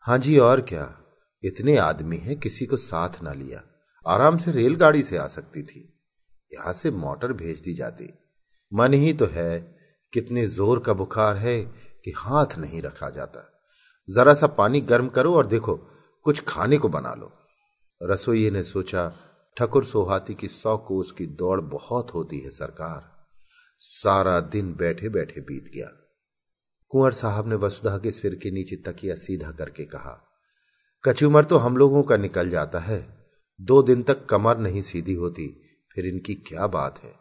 हाँ 0.01 0.19
जी, 0.19 0.39
और 0.39 0.61
क्या। 0.61 0.99
इतने 1.45 1.77
आदमी 1.77 2.17
हैं, 2.17 2.41
किसी 2.41 2.67
को 2.67 2.77
साथ 2.77 3.23
ना 3.23 3.33
लिया। 3.33 3.62
आराम 4.07 4.37
से 4.37 4.53
रेलगाड़ी 4.53 5.03
से 5.03 5.17
आ 5.17 5.27
सकती 5.27 5.62
थी। 5.62 6.01
यहाँ 6.55 6.73
से 6.73 6.91
मोटर 6.91 7.33
भेज 7.33 7.61
दी 7.61 7.75
जाती। 7.75 8.15
मन 8.75 8.93
ही 8.93 9.12
तो 9.12 9.27
है, 9.27 9.61
कितने 10.12 10.47
ज़ोर 10.47 10.81
का 10.81 10.93
बुखार 10.93 11.37
है 11.37 11.61
कि 12.05 12.12
हाथ 12.17 12.59
नहीं 12.59 12.83
रखा 12.83 13.11
जाता। 13.11 13.62
जरा 14.11 14.35
सा 14.35 14.47
पानी 14.47 14.81
गर्म 14.81 15.09
करो 15.09 15.35
और 15.35 15.47
देखो, 15.47 15.77
कुछ 16.23 16.45
खाने 16.49 16.79
को 16.79 16.89
बना 16.89 17.15
लो। 17.15 17.33
रसोई 18.03 18.51
ने 18.51 18.62
सोचा, 18.62 19.12
ठकुर 19.57 19.85
सोहाती 19.85 20.35
की 20.35 20.49
सौ 20.49 20.77
कोस 20.77 21.12
की 21.12 21.27
दौड़ 21.27 21.61
बहुत 21.61 22.15
होती 22.15 22.41
है 22.41 22.51
सरकार। 22.51 23.12
सारा 23.85 24.41
दिन 24.41 24.75
बैठे 24.75 25.09
बैठे 25.09 25.41
बीत 25.41 25.71
गया। 25.75 25.87
कुंवर 26.89 27.12
साहब 27.12 27.49
ने 27.49 27.55
वसुधा 27.55 27.99
के 27.99 28.12
सिर 28.12 28.35
के 28.35 28.51
नीचे 28.51 28.77
तकिया 28.77 29.15
सीधा 29.15 29.51
करके 29.51 29.85
कहा 29.85 30.29
कची 31.05 31.25
उम्र 31.25 31.45
तो 31.45 31.57
हम 31.57 31.77
लोगों 31.77 32.03
का 32.03 32.17
निकल 32.17 32.51
जाता 32.51 32.79
है। 32.79 33.27
दो 33.61 33.83
दिन 33.83 34.03
तक 34.03 34.27
कमर 34.27 34.59
नहीं 34.59 34.83
सीधी 34.83 35.15
होती, 35.15 35.61
फिर 35.95 36.07
इनकी 36.07 36.35
क्या 36.35 36.67
बात 36.67 37.03
है? 37.05 37.15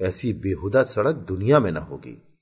ऐसी 0.00 0.32
बेहुदा 0.32 0.82
सड़क 0.82 1.14
दुनिया 1.14 1.60
में 1.60 1.72
ना 1.72 1.80
होगी। 1.80 2.38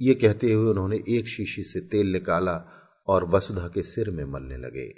ये 0.00 0.14
कहते 0.14 0.52
हुए 0.52 0.70
उन्होंने 0.70 1.04
एक 1.08 1.28
शीशी 1.28 1.62
से 1.62 1.80
तेल 1.80 2.06
निकाला 2.06 2.64
और 3.06 3.24
वसुधा 3.24 3.68
के 3.68 3.82
सिर 3.82 4.10
में 4.10 4.24
मलने 4.24 4.56
लगे। 4.56 4.94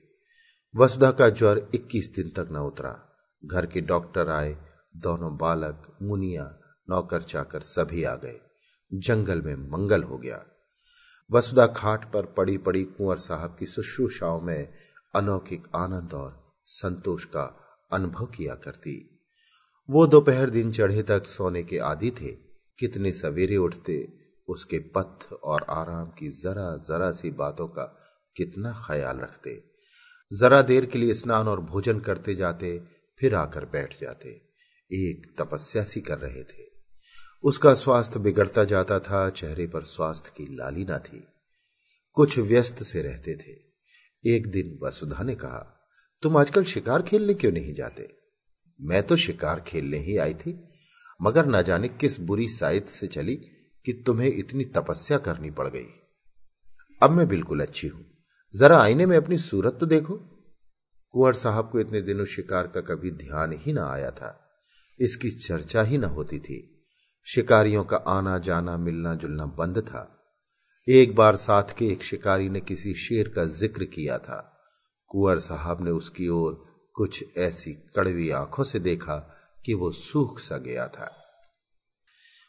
वसुधा 0.76 1.10
का 1.10 1.28
ज्वर 1.28 1.68
21 1.74 2.14
दिन 2.14 2.30
तक 2.30 2.48
न 2.52 2.56
उतरा। 2.56 3.08
घर 3.44 3.66
के 3.66 3.80
डॉक्टर 3.80 4.28
आए, 4.28 4.56
दोनों 4.96 5.36
बालक, 5.36 5.98
मुनिया 6.02 6.58
नौकर 6.92 7.22
चाकर 7.22 7.60
सभी 7.60 8.04
आ 8.04 8.14
गए। 8.14 8.40
जंगल 8.94 9.42
में 9.42 9.54
मंगल 9.54 10.02
हो 10.02 10.18
गया। 10.18 10.44
वसुधा 11.30 11.66
खाट 11.66 12.12
पर 12.12 12.26
पड़ी 12.26 12.58
पड़ी 12.58 12.84
कुंवर 12.84 13.18
साहब 13.18 13.56
की 13.58 13.66
शुश्रूषाओं 13.66 14.40
में 14.40 14.72
अलौकिक 15.14 15.68
आनंद 15.76 16.12
और 16.12 16.54
संतोष 16.66 17.24
का 17.24 17.58
अनुभव 17.92 18.26
किया 18.26 18.54
करती। 18.54 19.20
वो 19.90 20.06
दोपहर 20.06 20.50
दिन 20.50 20.72
चढ़े 20.72 21.02
तक 21.02 21.26
सोने 21.26 21.62
के 21.62 21.78
आदि 21.78 22.10
थे। 22.10 22.32
कितने 22.78 23.12
सवेरे 23.12 23.56
उठते, 23.56 24.12
उसके 24.48 24.78
पथ 24.78 25.32
और 25.32 25.62
आराम 25.62 26.10
की 26.10 26.28
जरा 26.28 26.76
जरा 26.76 27.12
सी 27.12 27.30
बातों 27.30 27.68
का 27.68 27.98
कितना 28.36 28.84
ख्याल 28.86 29.16
रखते। 29.16 29.64
जरा 30.32 30.62
देर 30.62 30.86
के 30.86 30.98
लिए 30.98 31.14
स्नान 31.14 31.48
और 31.48 31.60
भोजन 31.60 32.00
करते 32.00 32.34
जाते, 32.34 32.82
फिर 33.18 33.34
आकर 33.34 33.64
बैठ 33.64 34.00
जाते। 34.00 34.28
एक 34.92 35.42
तपस्या 35.42 35.84
सी 35.84 36.00
कर 36.00 36.18
रहे 36.18 36.44
थे। 36.44 36.71
उसका 37.44 37.74
स्वास्थ्य 37.74 38.18
बिगड़ता 38.18 38.64
जाता 38.64 38.98
था, 39.00 39.30
चेहरे 39.30 39.66
पर 39.66 39.84
स्वास्थ्य 39.84 40.30
की 40.36 40.56
लाली 40.56 40.84
ना 40.84 40.98
थी। 40.98 41.26
कुछ 42.12 42.38
व्यस्त 42.38 42.82
से 42.82 43.02
रहते 43.02 43.34
थे। 43.34 43.72
एक 44.34 44.46
दिन 44.46 44.78
वसुधा 44.82 45.22
ने 45.22 45.34
कहा, 45.34 45.88
तुम 46.22 46.36
आजकल 46.36 46.64
शिकार 46.64 47.02
खेलने 47.02 47.34
क्यों 47.34 47.52
नहीं 47.52 47.74
जाते? 47.74 48.16
मैं 48.80 49.02
तो 49.02 49.16
शिकार 49.16 49.60
खेलने 49.60 49.98
ही 49.98 50.16
आई 50.16 50.34
थी, 50.34 50.68
मगर 51.22 51.46
न 51.46 51.62
जाने 51.62 51.88
किस 51.88 52.20
बुरी 52.20 52.48
साइद 52.48 52.86
से 52.86 53.06
चली 53.06 53.34
कि 53.84 54.02
तुम्हें 54.06 54.32
इतनी 54.34 54.64
तपस्या 54.64 55.18
करनी 55.18 55.50
पड़ 55.50 55.68
गई। 55.68 55.86
अब 57.02 57.10
मैं 57.10 57.28
बिल्कुल 57.28 57.60
अच्छी 57.60 57.88
हूँ। 57.88 58.06
जरा 58.56 58.82
आईने 58.82 59.06
में 59.06 59.16
अपनी 59.16 59.38
सूरत 59.38 59.76
तो 59.80 59.86
देखो। 59.86 60.14
कुंवर 61.10 61.32
साहब 61.32 61.70
को 61.70 61.80
इतने 61.80 62.02
दिनों 62.02 62.24
शिकार 62.24 62.66
का 62.66 62.80
कभी 62.80 63.10
ध्यान 63.10 63.52
ही 63.52 63.72
ना 63.72 63.86
आया 63.86 64.10
था। 64.10 64.48
इसकी 65.00 65.30
चर्चा 65.30 65.82
ही 65.82 65.98
ना 65.98 66.06
होती 66.06 66.38
थी। 66.38 66.68
शिकारियों 67.24 67.84
का 67.84 67.96
आना, 67.96 68.38
जाना, 68.38 68.76
मिलना, 68.76 69.14
जुलना 69.14 69.46
बंद 69.46 69.78
था। 69.78 70.18
एक 70.88 71.14
बार 71.14 71.36
साथ 71.36 71.62
के 71.62 71.86
एक 71.86 72.02
शिकारी 72.02 72.48
ने 72.48 72.60
किसी 72.60 72.94
शेर 72.94 73.28
का 73.28 73.44
ज़िक्र 73.44 73.84
किया 73.84 74.18
था। 74.18 74.58
कुंवर 75.06 75.38
साहब 75.38 75.84
ने 75.84 75.90
उसकी 75.90 76.28
ओर 76.28 76.64
कुछ 76.94 77.24
ऐसी 77.36 77.72
कड़वी 77.72 78.30
आँखों 78.30 78.64
से 78.64 78.78
देखा 78.78 79.16
कि 79.64 79.74
वो 79.74 79.92
सूख 79.92 80.38
सा 80.38 80.56
गया 80.56 80.88
था। 80.88 81.16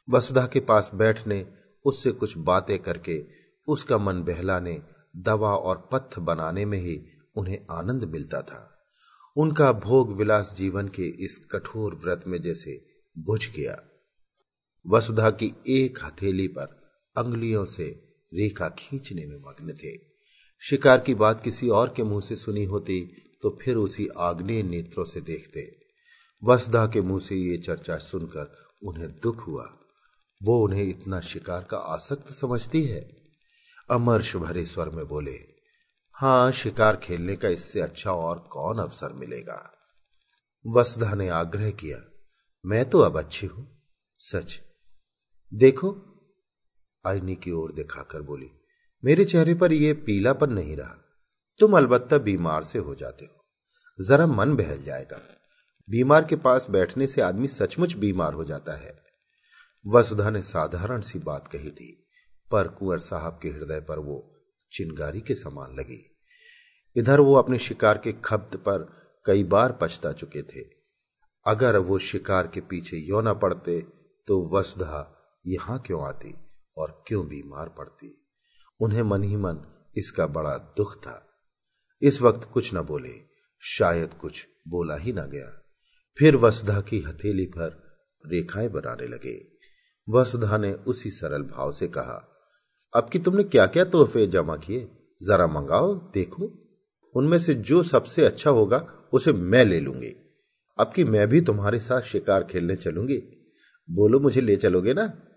वसुधा 0.10 0.48
के 0.48 0.60
पास 0.60 0.92
बैठने, 0.94 1.48
उससे 1.86 2.12
कुछ 2.12 2.38
बातें 2.38 2.80
करके, 2.80 3.25
उसका 3.68 3.98
मन 3.98 4.24
बहलाने, 4.24 4.82
दवा 5.18 5.56
और 5.56 5.89
पथ 5.92 6.20
बनाने 6.20 6.65
में 6.65 6.77
ही 6.77 7.06
उन्हें 7.36 7.65
आनंद 7.72 8.03
मिलता 8.03 8.42
था। 8.42 8.86
उनका 9.38 9.72
भोग 9.72 10.18
विलास 10.18 10.56
जीवन 10.58 10.88
के 10.88 11.03
इस 11.03 11.48
कठोर 11.51 11.96
व्रत 11.96 12.24
में 12.27 12.42
जैसे 12.42 12.86
बुझ 13.18 13.50
गया। 13.50 13.93
वसुधा 14.86 15.30
की 15.32 15.54
एक 15.68 16.00
हथेली 16.04 16.48
पर 16.48 16.82
अंगुलियों 17.16 17.66
से 17.66 17.88
रेखा 18.32 18.70
खींचने 18.70 19.25
में 19.25 19.38
मग्न 19.38 19.74
थे। 19.74 19.98
शिकार 20.62 21.00
की 21.00 21.13
बात 21.13 21.42
किसी 21.42 21.70
और 21.70 21.94
के 21.96 22.04
मुँह 22.04 22.22
से 22.22 22.36
सुनी 22.36 22.63
होती 22.63 23.02
तो 23.44 23.58
फिर 23.62 23.75
उसी 23.75 24.08
आग्नेय 24.18 24.63
नेत्रों 24.63 25.06
से 25.06 25.22
देखते। 25.22 25.70
वसुधा 26.44 26.86
के 26.88 27.02
मुँह 27.02 27.20
से 27.20 27.36
ये 27.36 27.57
चर्चा 27.57 27.98
सुनकर 27.98 28.55
उन्हें 28.84 29.10
दुख 29.20 29.48
हुआ। 29.48 29.66
वो 30.42 30.60
उन्हें 30.64 30.84
इतना 30.84 31.20
शिकार 31.22 31.64
का 31.64 31.77
आसक्त 31.77 32.34
समझती 32.34 32.84
है? 32.84 33.01
अमर्ष 33.90 34.36
भरे 34.36 34.66
स्वर 34.66 34.90
में 34.90 35.05
बोले, 35.07 35.38
हाँ, 36.16 36.51
शिकार 36.51 36.96
खेलने 36.96 37.36
का 37.36 37.50
इससे 37.50 37.81
अच्छा 37.81 38.12
और 38.12 38.40
कौन 38.51 38.79
अवसर 38.79 39.14
मिलेगा? 39.14 39.72
वसुधा 40.66 41.14
ने 41.16 41.29
आग्रह 41.29 41.72
किया, 41.72 41.98
मैं 42.66 42.90
तो 42.90 43.00
अब 43.00 43.18
अच्छी 43.20 43.48
हूँ। 43.48 43.68
सच 44.20 44.60
देखो, 45.53 45.98
आईनी 47.07 47.35
की 47.35 47.51
ओर 47.51 47.72
दिखाकर 47.72 48.22
बोली, 48.22 48.51
मेरे 49.05 49.25
चेहरे 49.25 49.55
पर 49.55 49.72
यह 49.72 49.94
पीलापन 49.94 50.53
नहीं 50.53 50.77
रहा। 50.77 50.96
तुम 51.59 51.77
अलबत्ता 51.77 52.18
बीमार 52.18 52.63
से 52.63 52.79
हो 52.79 52.96
जाते 52.96 53.25
हो। 53.25 53.46
जरा 54.05 54.27
मन 54.27 54.55
बहल 54.55 54.83
जाएगा। 54.83 55.22
बीमार 55.89 56.25
के 56.25 56.35
पास 56.35 56.68
बैठने 56.70 57.07
से 57.07 57.22
आदमी 57.22 57.48
सचमुच 57.48 57.94
बीमार 57.94 58.33
हो 58.33 58.44
जाता 58.44 58.74
है। 58.74 59.03
वसुधा 59.87 60.29
ने 60.29 60.42
साधारण 60.42 61.01
सी 61.01 61.20
बात 61.20 61.48
कही 61.48 61.72
थी, 61.72 62.07
पर 62.51 62.68
कुंवर 62.68 63.00
साहब 63.00 63.39
के 63.42 63.50
हृदय 63.50 63.79
पर 63.79 64.00
वो 64.00 64.46
चिंगारी 64.74 65.22
के 65.22 65.35
समान 65.35 65.75
लगी। 65.75 66.18
इधर 66.96 67.20
वो 67.20 67.35
अपने 67.35 67.59
शिकार 67.59 67.98
के 67.98 68.13
खब्द 68.13 68.55
पर 68.57 69.01
कई 69.25 69.44
बार 69.44 69.79
पछता 69.81 70.11
चुके 70.11 70.42
थे। 70.42 70.66
अगर 71.48 71.77
वो 71.77 72.00
शिकार 72.00 72.48
के 72.48 72.61
पीछे 72.61 72.98
यो 72.98 73.22
न 73.22 73.33
पड़ते 73.33 73.81
तो 74.27 74.50
वसुधा 74.50 75.13
यहाँ 75.48 75.79
क्यों 75.79 76.06
आती 76.06 76.36
और 76.77 77.03
क्यों 77.08 77.27
बीमार 77.27 77.70
पड़ती? 77.70 78.25
उन्हें 78.79 79.03
मन 79.03 79.24
ही 79.24 79.36
मन 79.36 79.88
इसका 79.98 80.27
बड़ा 80.27 80.58
दुख 80.58 80.98
था। 80.98 81.29
इस 82.01 82.22
वक्त 82.22 82.50
कुछ 82.53 82.74
न 82.74 82.82
बोले, 82.82 83.14
शायद 83.60 84.14
कुछ 84.14 84.48
बोला 84.68 84.96
ही 84.96 85.14
ना 85.14 85.25
गया। 85.25 85.62
फिर 86.18 86.36
वसुधा 86.36 86.82
की 86.82 87.00
हथेली 87.00 87.46
पर 87.46 87.98
रेखाएँ 88.25 88.70
बनाने 88.70 89.08
लगे। 89.08 89.48
वसुधा 90.10 90.58
ने 90.58 90.74
उसी 90.74 91.12
सरल 91.12 91.42
भाव 91.42 91.72
से 91.72 91.88
कहा, 91.88 92.29
अब 92.96 93.10
कि 93.10 93.20
तुमने 93.20 93.44
क्या 93.44 93.68
क्या 93.68 93.84
तोहफे 93.84 94.27
जमा 94.27 94.56
किए? 94.56 94.88
जरा 95.24 95.48
मंगाओ, 95.48 95.96
देखो। 95.96 96.51
उनमें 97.16 97.40
से 97.40 97.53
जो 97.53 97.84
सबसे 97.84 98.25
अच्छा 98.25 98.50
होगा, 98.50 99.10
उसे 99.14 99.34
मैं 99.34 99.66
ले 99.66 99.79
लूँगी। 99.79 100.16
अब 100.79 100.94
कि 100.94 101.03
मैं 101.03 101.27
भी 101.27 101.42
तुम्हारे 101.42 101.79
साथ 101.79 102.01
शिकार 102.01 102.44
खेलने 102.44 102.75
चलूँगी। 102.75 103.18
बोलो 103.90 104.20
मुझे 104.20 104.42
ले 104.42 104.56
चलोगे 104.56 104.94
ना? 104.94 105.27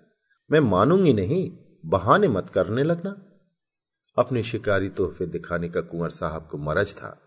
मैं 0.52 0.61
मानूँगी 0.61 1.12
नहीं, 1.12 1.52
बहाने 1.87 2.28
मत 2.28 2.50
करने 2.50 2.82
लगना। 2.85 3.22
अपने 4.18 4.42
शिकारी 4.42 4.88
तोहफे 4.88 5.26
दिखाने 5.26 5.68
का 5.68 5.80
कुंवर 5.80 6.11
साहब 6.11 6.48
को 6.50 6.59
मरज 6.59 6.94
था। 6.94 7.20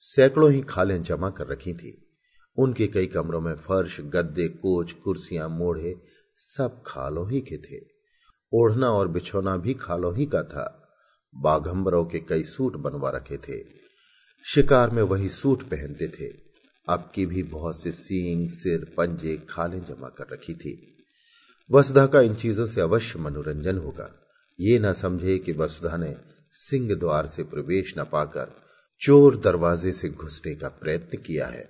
सैकड़ों 0.00 0.52
ही 0.52 0.60
खालें 0.60 1.02
जमा 1.02 1.30
कर 1.30 1.46
रखी 1.46 1.74
थी। 1.74 2.18
उनके 2.56 2.86
कई 2.86 3.06
कमरों 3.06 3.40
में 3.40 3.54
फर्श, 3.54 4.00
गद्दे, 4.00 4.48
कोच, 4.48 4.92
कुर्सियाँ, 4.92 5.48
मोढ़े 5.48 6.02
सब 6.36 6.82
खालों 6.86 7.30
ही 7.30 7.40
के 7.40 7.56
थे। 7.56 7.84
ओढ़ना 8.54 8.90
और 8.90 9.08
बिछोना 9.08 9.56
भी 9.56 9.74
खालों 9.74 10.16
ही 10.16 10.26
का 10.26 10.42
था। 10.42 10.94
बाघंबरों 11.34 12.04
के 12.04 12.20
कई 12.20 12.44
सूट 12.44 12.76
बनवा 12.76 13.10
रखे 13.10 13.36
थे। 13.36 13.64
शिकार 14.54 14.90
में 14.90 15.02
वही 15.02 15.28
सूट 15.28 15.62
पहनते 15.62 16.08
थे। 16.08 16.32
अब 16.88 17.12
की 17.14 17.26
भी 17.26 17.42
बहुत 17.42 17.82
से 17.82 17.92
सींग, 17.92 18.48
सिर, 18.48 18.94
पंजे 18.96 19.46
खाले 19.48 19.80
जमा 19.80 20.08
कर 20.08 20.24
रखी 20.32 20.54
थी। 20.54 20.88
वसुधा 21.70 22.06
का 22.06 22.20
इन 22.20 22.34
चीज़ों 22.34 22.66
से 22.66 22.80
अवश्य 22.80 23.18
मनोरंजन 23.18 23.78
होगा। 23.78 24.10
ये 24.58 24.78
न 24.78 24.92
समझे 24.92 25.38
कि 25.38 25.52
वसुधा 25.52 25.96
ने 25.96 26.14
सिंह 26.52 26.94
द्वार 26.94 27.26
से 27.26 27.42
प्रवेश 27.42 27.94
न 27.98 28.04
पाकर 28.04 28.54
चोर 29.02 29.36
दरवाजे 29.36 29.92
से 29.92 30.08
घुसने 30.08 30.54
का 30.54 30.68
प्रयत्न 30.68 31.18
किया 31.18 31.46
है। 31.46 31.68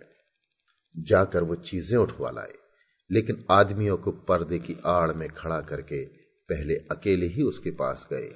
जाकर 0.95 1.43
वो 1.43 1.55
चीज़ें 1.55 1.99
उठवा 1.99 2.31
लाए, 2.31 2.53
लेकिन 3.11 3.45
आदमियों 3.51 3.97
को 3.97 4.11
पर्दे 4.11 4.59
की 4.59 4.77
आड़ 4.87 5.13
में 5.13 5.29
खड़ा 5.29 5.61
करके 5.61 6.05
पहले 6.49 6.75
अकेले 6.91 7.27
ही 7.27 7.43
उसके 7.43 7.71
पास 7.71 8.07
गए। 8.13 8.29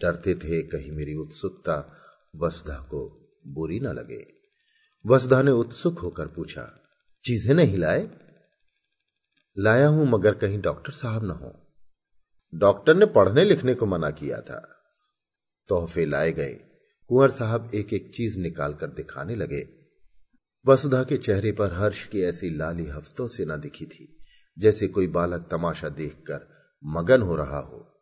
डरते 0.00 0.34
थे 0.34 0.62
कहीं 0.62 0.92
मेरी 0.92 1.14
उत्सुकता 1.14 1.76
वसुधा 2.36 2.78
को 2.90 3.02
बुरी 3.46 3.80
न 3.80 3.92
लगे। 3.92 4.26
वसुधा 5.04 5.42
ने 5.42 5.50
उत्सुक 5.50 5.98
होकर 5.98 6.26
पूछा, 6.26 6.62
चीज़ें 7.24 7.54
नहीं 7.54 7.76
लाए? 7.78 8.08
लाया 9.58 9.88
हूँ 9.88 10.06
मगर 10.06 10.34
कहीं 10.34 10.60
डॉक्टर 10.60 10.92
साहब 10.92 11.24
ना 11.24 11.34
हो। 11.34 11.66
डॉक्टर 12.54 12.94
ने 12.94 13.06
पढ़ने 13.06 13.44
लिखने 13.44 13.74
को 13.74 13.86
मना 13.86 14.10
किया 14.10 14.40
था। 14.40 14.74
तोहफे 15.68 16.06
लाए 16.06 16.32
गए। 16.32 16.52
कुंवर 17.08 17.30
साहब 17.30 17.70
एक 17.74 17.92
एक 17.92 18.14
चीज़ 18.14 18.40
निकालकर 18.40 18.86
दिखाने 18.86 19.36
लगे। 19.36 19.68
वसुधा 20.66 21.04
के 21.04 21.16
चेहरे 21.16 21.52
पर 21.52 21.72
हर्ष 21.72 22.08
की 22.08 22.20
ऐसी 22.20 22.50
लाली 22.50 22.86
हफ्तों 22.86 23.28
से 23.28 23.44
न 23.44 23.56
दिखी 23.56 23.86
थी, 23.86 24.18
जैसे 24.58 24.88
कोई 24.88 25.06
बालक 25.06 25.48
तमाशा 25.50 25.88
देखकर 25.88 26.48
मगन 26.84 27.22
हो 27.22 27.36
रहा 27.36 27.58
हो। 27.58 28.00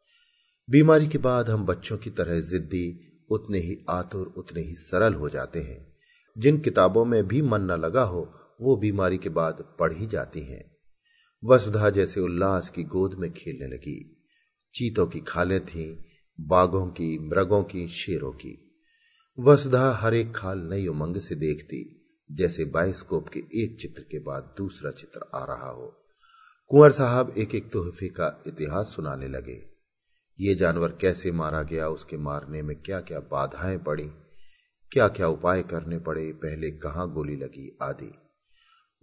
बीमारी 0.70 1.08
के 1.08 1.18
बाद 1.18 1.50
हम 1.50 1.66
बच्चों 1.66 1.98
की 1.98 2.10
तरह 2.10 2.40
जिद्दी, 2.40 3.18
उतने 3.30 3.58
ही 3.58 3.84
आतुर, 3.90 4.26
उतने 4.26 4.62
ही 4.62 4.74
सरल 4.74 5.14
हो 5.14 5.28
जाते 5.28 5.60
हैं। 5.60 5.96
जिन 6.38 6.58
किताबों 6.58 7.04
में 7.04 7.28
भी 7.28 7.42
मन 7.42 7.60
न 7.60 7.72
लगा 7.72 8.02
हो, 8.02 8.34
वो 8.60 8.76
बीमारी 8.76 9.18
के 9.18 9.28
बाद 9.28 9.76
पढ़ 9.78 9.92
ही 9.92 10.06
जाती 10.06 10.40
हैं। 10.40 10.75
वसुधा 11.44 11.90
जैसे 11.90 12.20
उल्लास 12.20 12.70
की 12.70 12.85
गोद 12.85 13.14
में 13.14 13.33
खेलने 13.33 13.66
लगी। 13.66 14.27
चीतों 14.75 15.07
की 15.07 15.20
खालें 15.20 15.66
थीं, 15.66 15.96
बाघों 16.40 16.87
की, 16.87 17.18
मृगों 17.18 17.62
की, 17.62 17.88
शेरों 17.88 18.33
की। 18.33 18.83
वसुधा 19.40 19.90
हर 19.92 20.14
एक 20.14 20.37
खाल 20.37 20.59
नई 20.59 20.87
उमंग 20.87 21.16
से 21.16 21.35
देखती, 21.35 22.07
जैसे 22.33 22.64
बायोस्कोप 22.64 23.29
के 23.29 23.40
एक 23.40 23.81
चित्र 23.81 24.03
के 24.03 24.18
बाद 24.18 24.55
दूसरा 24.59 24.90
चित्र 24.90 25.20
आ 25.35 25.44
रहा 25.44 25.70
हो। 25.70 26.07
कुंवर 26.68 26.92
साहब 26.92 27.35
एक 27.38 27.55
एक 27.55 27.72
तोहफे 27.72 28.09
का 28.09 28.40
इतिहास 28.46 28.87
सुनाने 28.96 29.29
लगे। 29.29 29.62
ये 30.40 30.55
जानवर 30.55 30.88
कैसे 30.88 31.33
मारा 31.33 31.62
गया, 31.62 31.88
उसके 31.88 32.16
मारने 32.16 32.62
में 32.62 32.77
क्या 32.77 33.01
क्या 33.01 33.20
बाधाएँ 33.20 33.79
पड़ी 33.79 34.11
क्या 34.92 35.09
क्या 35.09 35.29
उपाय 35.29 35.62
करने 35.62 35.99
पड़े, 35.99 36.33
पहले 36.33 36.70
कहाँ 36.70 37.12
गोली 37.12 37.37
लगी, 37.37 37.79
आदि। 37.83 38.25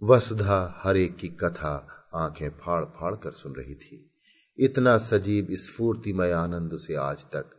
वसुधा 0.02 0.80
हर 0.82 0.96
एक 0.96 1.16
की 1.16 1.28
कथा 1.28 2.08
आँखें 2.14 2.50
फाड़ 2.50 2.84
फाड़ 2.84 3.16
कर 3.16 3.32
सुन 3.32 3.52
रही 3.52 3.74
थी। 3.74 4.10
इतना 4.58 4.98
सजीव 4.98 5.46
स्फूर्तिमय 5.50 6.30
आनंद 6.30 6.72
उसे 6.72 6.94
आज 6.94 7.24
तक 7.24 7.50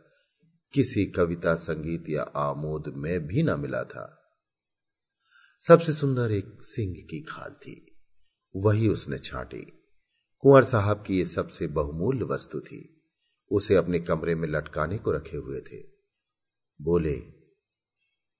किसी 0.72 1.06
कविता, 1.06 1.54
संगीत 1.54 2.04
या 2.08 2.22
आमोद 2.22 2.92
में 2.96 3.26
भी 3.26 3.42
न 3.42 3.60
मिला 3.60 3.84
था। 3.84 4.22
सबसे 5.60 5.92
सुंदर 5.92 6.32
एक 6.32 6.58
सिंह 6.60 6.94
की 6.94 7.20
खाल 7.22 7.50
थी। 7.50 8.04
वही 8.56 8.88
उसने 8.88 9.18
छाटी। 9.18 9.90
कुंवर 10.38 10.64
साहब 10.64 11.04
की 11.06 11.18
यह 11.18 11.24
सबसे 11.24 11.66
बहुमूल्य 11.66 12.24
वस्तु 12.24 12.60
थी। 12.60 13.02
उसे 13.50 13.74
अपने 13.74 14.00
कमरे 14.00 14.34
में 14.34 14.48
लटकाने 14.48 14.98
को 14.98 15.12
रखे 15.12 15.36
हुए 15.36 15.60
थे। 15.60 15.82
बोले, 16.80 17.14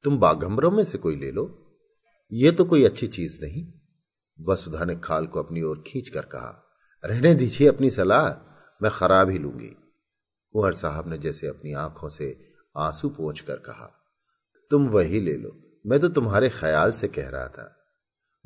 तुम 0.04 0.18
बाघम्बरों 0.18 0.70
में 0.70 0.85
से 0.85 0.98
कोई 0.98 1.16
ले 1.16 1.30
लो। 1.30 1.76
ये 2.32 2.52
तो 2.52 2.64
कोई 2.64 2.85
अच्छी 2.85 3.06
चीज़ 3.06 3.42
नहीं। 3.42 3.72
वसुधा 4.38 4.85
ने 4.85 4.96
खाल 4.96 5.27
को 5.27 5.42
अपनी 5.42 5.62
ओर 5.62 5.83
खींच 5.87 6.09
कर 6.09 6.25
कहा, 6.25 6.62
रहने 7.05 7.35
दीजिए 7.35 7.68
अपनी 7.68 7.90
सलाह, 7.90 8.29
मैं 8.81 8.90
खराब 8.90 9.31
ही 9.31 9.38
लूँगी। 9.38 9.68
कुंवर 10.55 10.72
साहब 10.72 11.09
ने 11.09 11.18
जैसे 11.18 11.46
अपनी 11.46 11.72
आँखों 11.72 12.09
से 12.09 12.37
आँसू 12.77 13.09
पोंछ 13.09 13.40
कर 13.40 13.57
कहा, 13.57 13.90
तुम 14.70 14.88
वही 14.88 15.20
ले 15.20 15.35
लो, 15.35 15.51
मैं 15.87 16.01
तो 16.01 16.09
तुम्हारे 16.09 16.49
ख्याल 16.49 16.92
से 16.92 17.09
कह 17.09 17.29
रहा 17.29 17.49
था, 17.49 17.72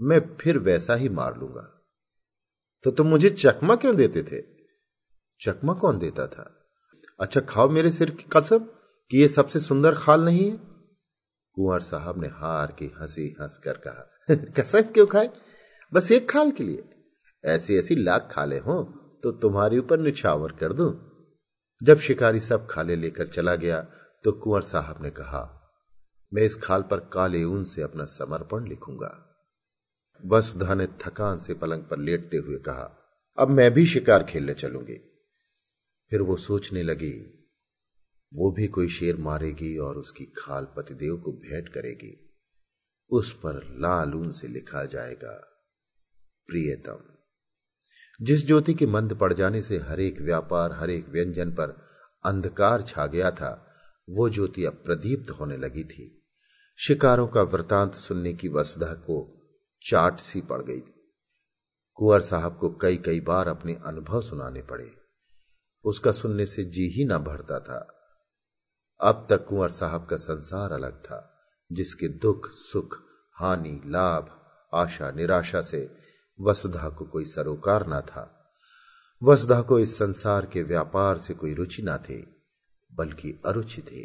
मैं 0.01 0.21
फिर 0.37 0.59
वैसा 0.59 0.95
ही 0.95 1.09
मार 1.09 1.39
लूँगा। 1.39 1.69
तो 2.85 2.91
तुम 2.91 3.07
मुझे 3.07 3.31
चकमा 3.31 3.77
क्यों 3.77 3.97
देते 3.97 4.23
थे? 4.23 4.41
चकमा 5.41 5.73
कौन 5.75 5.99
देता 5.99 6.27
था? 6.27 6.51
अच्छा 7.21 7.41
खाओ 7.41 7.69
मेरे 7.69 7.93
सिर 7.93 8.11
की 8.11 8.25
कसम, 8.33 8.59
कि 9.11 9.19
यह 9.19 9.29
सबसे 9.29 9.61
सुंदर 9.61 9.95
खाल 9.95 10.25
नहीं 10.25 10.51
है? 10.51 10.57
कुंवर 11.57 11.81
साहब 11.81 12.21
ने 12.23 12.29
हार 12.29 12.73
की 12.73 12.93
हँसी 13.01 13.37
हंस 13.41 13.59
कर 13.59 13.73
कहा, 13.73 14.09
कसम 14.59 14.83
क्यों 14.83 15.07
खाए? 15.07 15.31
बस 15.93 16.11
एक 16.13 16.29
खाल 16.31 16.51
के 16.51 16.65
लिए। 16.65 16.85
ऐसी 17.45 17.77
ऐसी 17.77 17.95
लाख 17.97 18.29
खाले 18.33 18.59
हो 18.59 18.83
तो 19.25 19.31
तुम्हारे 19.33 19.79
ऊपर 19.79 19.99
निछावर 19.99 20.53
कर 20.53 20.73
दूँ। 20.73 20.93
जब 21.83 21.99
शिकारी 21.99 22.41
सब 22.41 22.67
खाले 22.71 22.97
लेकर 22.97 23.27
चला 23.27 23.55
गया 23.57 23.81
तो 24.25 24.33
कुंवर 24.33 24.63
साहब 24.63 25.03
ने 25.03 25.11
कहा, 25.11 25.43
मैं 26.33 26.43
इस 26.43 26.55
खाल 26.57 26.83
पर 26.83 27.01
काले 27.13 27.43
ऊन 27.45 27.65
से 27.65 27.83
अपना 27.83 28.05
समर्पण 28.07 28.69
लिखूँगा। 28.69 29.11
वसुधा 30.25 30.75
ने 30.75 30.87
थकान 31.01 31.39
से 31.39 31.55
पलंग 31.55 31.83
पर 31.83 31.99
लेटते 31.99 32.37
हुए 32.37 32.59
कहा, 32.59 32.91
अब 33.39 33.49
मैं 33.49 33.71
भी 33.73 33.87
शिकार 33.87 34.25
खेलने 34.25 34.55
चलूँगी। 34.55 34.97
फिर 36.13 36.23
वो 36.23 36.37
सोचने 36.37 36.83
लगी, 36.83 37.13
वो 38.33 38.51
भी 38.51 38.67
कोई 38.69 38.89
शेर 38.89 39.17
मारेगी 39.19 39.77
और 39.79 39.99
उसकी 39.99 40.25
खाल 40.39 40.67
पतिदेव 40.77 41.17
को 41.17 41.33
भेंट 41.35 41.69
करेगी। 41.69 42.17
उस 43.11 43.33
पर 43.35 43.63
लाल 43.81 44.15
ऊन 44.15 44.31
से 44.33 44.49
लिखा 44.49 44.85
जाएगा। 44.87 45.50
प्रियतम। 46.51 46.99
जिस 48.23 48.47
ज्योति 48.47 48.75
के 48.75 48.87
मंद 48.87 49.15
पड़ 49.15 49.33
जाने 49.33 49.63
से 49.63 49.79
हर 49.79 50.01
एक 50.01 50.21
व्यापार 50.21 50.73
हर 50.73 50.91
एक 50.91 51.09
व्यंजन 51.09 51.51
पर 51.51 51.87
अंधकार 52.25 52.83
छा 52.83 53.07
गया 53.07 53.31
था, 53.31 53.67
वो 54.11 54.31
ज्योति 54.31 54.65
अब 54.65 54.73
प्रदीप्त 54.73 55.31
होने 55.31 55.57
लगी 55.57 55.85
थी। 55.85 56.27
शिकारों 56.77 57.29
का 57.29 57.43
वृतांत 57.43 57.95
सुनने 57.95 58.33
की 58.33 58.49
वसुधा 58.49 58.93
को 58.93 59.43
चाट 59.83 60.21
सी 60.21 60.41
पड़ 60.41 60.63
गई। 60.63 60.81
कुंवर 61.95 62.21
साहब 62.21 62.59
को 62.59 62.71
कई 62.71 62.97
कई 62.97 63.21
बार 63.21 63.49
अपने 63.49 63.79
अनुभव 63.87 64.23
सुनाने 64.23 64.63
पड़े। 64.63 64.97
उसका 65.85 66.13
सुनने 66.13 66.47
से 66.47 66.65
जी 66.65 66.87
ही 66.87 67.05
ना 67.05 67.19
भरता 67.19 67.61
था। 67.61 67.97
अब 69.01 69.27
तक 69.31 69.47
कुंवर 69.47 69.69
साहब 69.69 70.07
का 70.07 70.17
संसार 70.17 70.73
अलग 70.73 71.03
था, 71.05 71.43
जिसके 71.73 72.09
दुख, 72.09 72.51
सुख, 72.51 72.99
हानि, 73.33 73.83
लाभ, 73.87 74.41
आशा, 74.75 75.11
निराशा 75.11 75.63
से 75.63 76.10
वसुधा 76.41 76.89
को 76.89 77.05
कोई 77.05 77.25
सरोकार 77.25 77.87
ना 77.87 78.01
था। 78.01 78.53
वसुधा 79.23 79.61
को 79.63 79.79
इस 79.79 79.99
संसार 79.99 80.47
के 80.47 80.63
व्यापार 80.63 81.19
से 81.19 81.35
कोई 81.35 81.55
रुचि 81.55 81.83
ना 81.83 81.99
थे, 81.99 82.23
बल्कि 82.95 83.43
अरुचि 83.47 83.83
थे। 83.83 84.05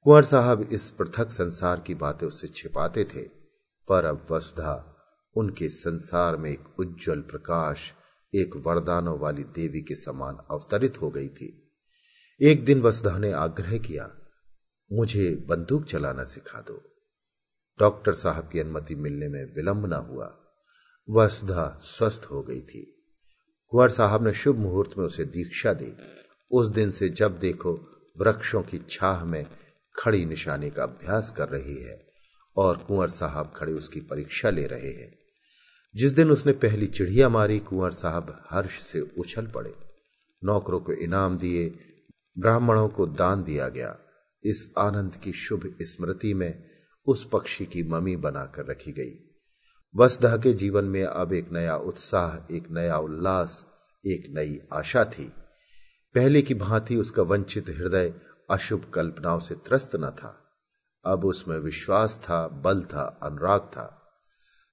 कुंवर 0.00 0.24
साहब 0.24 0.62
इस 0.62 0.90
पृथक 0.90 1.30
संसार 1.30 1.80
की 1.80 1.94
बातें 1.94 2.26
उससे 2.26 2.48
छिपाते 2.48 3.04
थे, 3.04 3.22
पर 3.88 4.04
अब 4.04 4.26
वसुधा 4.30 4.96
उनके 5.36 5.68
संसार 5.68 6.36
में 6.36 6.50
एक 6.50 6.80
उज्जवल 6.80 7.20
प्रकाश, 7.20 7.92
एक 8.34 8.56
वरदानों 8.56 9.18
वाली 9.18 9.44
देवी 9.44 9.82
के 9.82 9.94
समान 9.94 10.38
अवतरित 10.50 11.00
हो 11.00 11.10
गई 11.10 11.28
थी। 11.28 11.72
एक 12.40 12.64
दिन 12.64 12.80
वसुधा 12.80 13.18
ने 13.18 13.32
आग्रह 13.32 13.78
किया, 13.78 14.10
मुझे 14.92 15.46
बंदूक 15.48 15.84
चलाना 15.84 16.24
सिखा 16.24 16.60
दो। 16.60 16.82
डॉक्टर 17.78 18.12
साहब 18.12 18.48
की 18.48 18.58
अनुमति 18.58 18.94
मिलने 18.94 19.28
में 19.28 19.54
विलंब 19.54 19.86
न 19.86 19.92
हुआ। 19.92 20.38
वसुधा 21.10 21.80
स्वस्थ 21.82 22.28
हो 22.30 22.42
गई 22.42 22.60
थी। 22.60 23.04
कुंवर 23.68 23.88
साहब 23.88 24.26
ने 24.26 24.32
शुभ 24.32 24.58
मुहूर्त 24.58 24.98
में 24.98 25.04
उसे 25.04 25.24
दीक्षा 25.24 25.72
दी। 25.72 25.92
उस 26.50 26.68
दिन 26.68 26.90
से 26.90 27.08
जब 27.08 27.38
देखो 27.38 27.72
वृक्षों 28.20 28.62
की 28.62 28.86
छाह 28.90 29.24
में 29.24 29.46
खड़ी 29.98 30.24
निशाने 30.24 30.70
का 30.70 30.82
अभ्यास 30.82 31.30
कर 31.30 31.48
रही 31.48 31.76
है 31.76 32.06
और 32.56 32.76
कुंवर 32.76 33.08
साहब 33.08 33.52
खड़े 33.56 33.72
उसकी 33.72 34.00
परीक्षा 34.00 34.50
ले 34.50 34.66
रहे 34.66 34.90
हैं। 34.90 35.18
जिस 35.96 36.12
दिन 36.12 36.30
उसने 36.30 36.52
पहली 36.52 36.86
चिड़िया 36.86 37.28
मारी, 37.28 37.58
कुंवर 37.58 37.92
साहब 37.92 38.44
हर्ष 38.50 38.80
से 38.80 39.00
उछल 39.00 39.46
पड़े। 39.46 39.74
नौकरों 40.44 40.80
को 40.80 40.92
इनाम 40.92 41.38
दिए, 41.38 41.78
ब्राह्मणों 42.38 42.88
को 42.88 43.06
दान 43.06 43.42
दिया 43.42 43.68
गया। 43.68 43.98
इस 44.44 44.72
आनंद 44.78 45.14
की 45.14 45.32
शुभ 45.32 45.76
स्मृति 45.82 46.34
में 46.34 46.70
उस 47.06 47.28
पक्षी 47.32 47.66
की 47.66 47.82
ममी 47.82 48.16
बनाकर 48.16 48.66
रखी 48.66 48.92
गई। 48.92 49.31
वसुधा 49.96 50.36
के 50.36 50.52
जीवन 50.52 50.84
में 50.84 51.04
अब 51.04 51.32
एक 51.32 51.52
नया 51.52 51.76
उत्साह, 51.76 52.54
एक 52.54 52.70
नया 52.70 52.98
उल्लास, 52.98 53.66
एक 54.06 54.22
नई 54.30 54.60
आशा 54.72 55.04
थी। 55.04 55.32
पहले 56.14 56.42
की 56.42 56.54
भांति 56.54 56.96
उसका 56.96 57.22
वंचित 57.22 57.68
हृदय 57.68 58.14
अशुभ 58.50 58.90
कल्पनाओं 58.94 59.40
से 59.40 59.54
त्रस्त 59.54 59.96
न 59.96 60.10
था। 60.10 60.52
अब 61.04 61.24
उसमें 61.24 61.58
विश्वास 61.58 62.20
था, 62.24 62.48
बल 62.48 62.82
था, 62.82 63.20
अनुराग 63.22 63.60
था। 63.60 64.12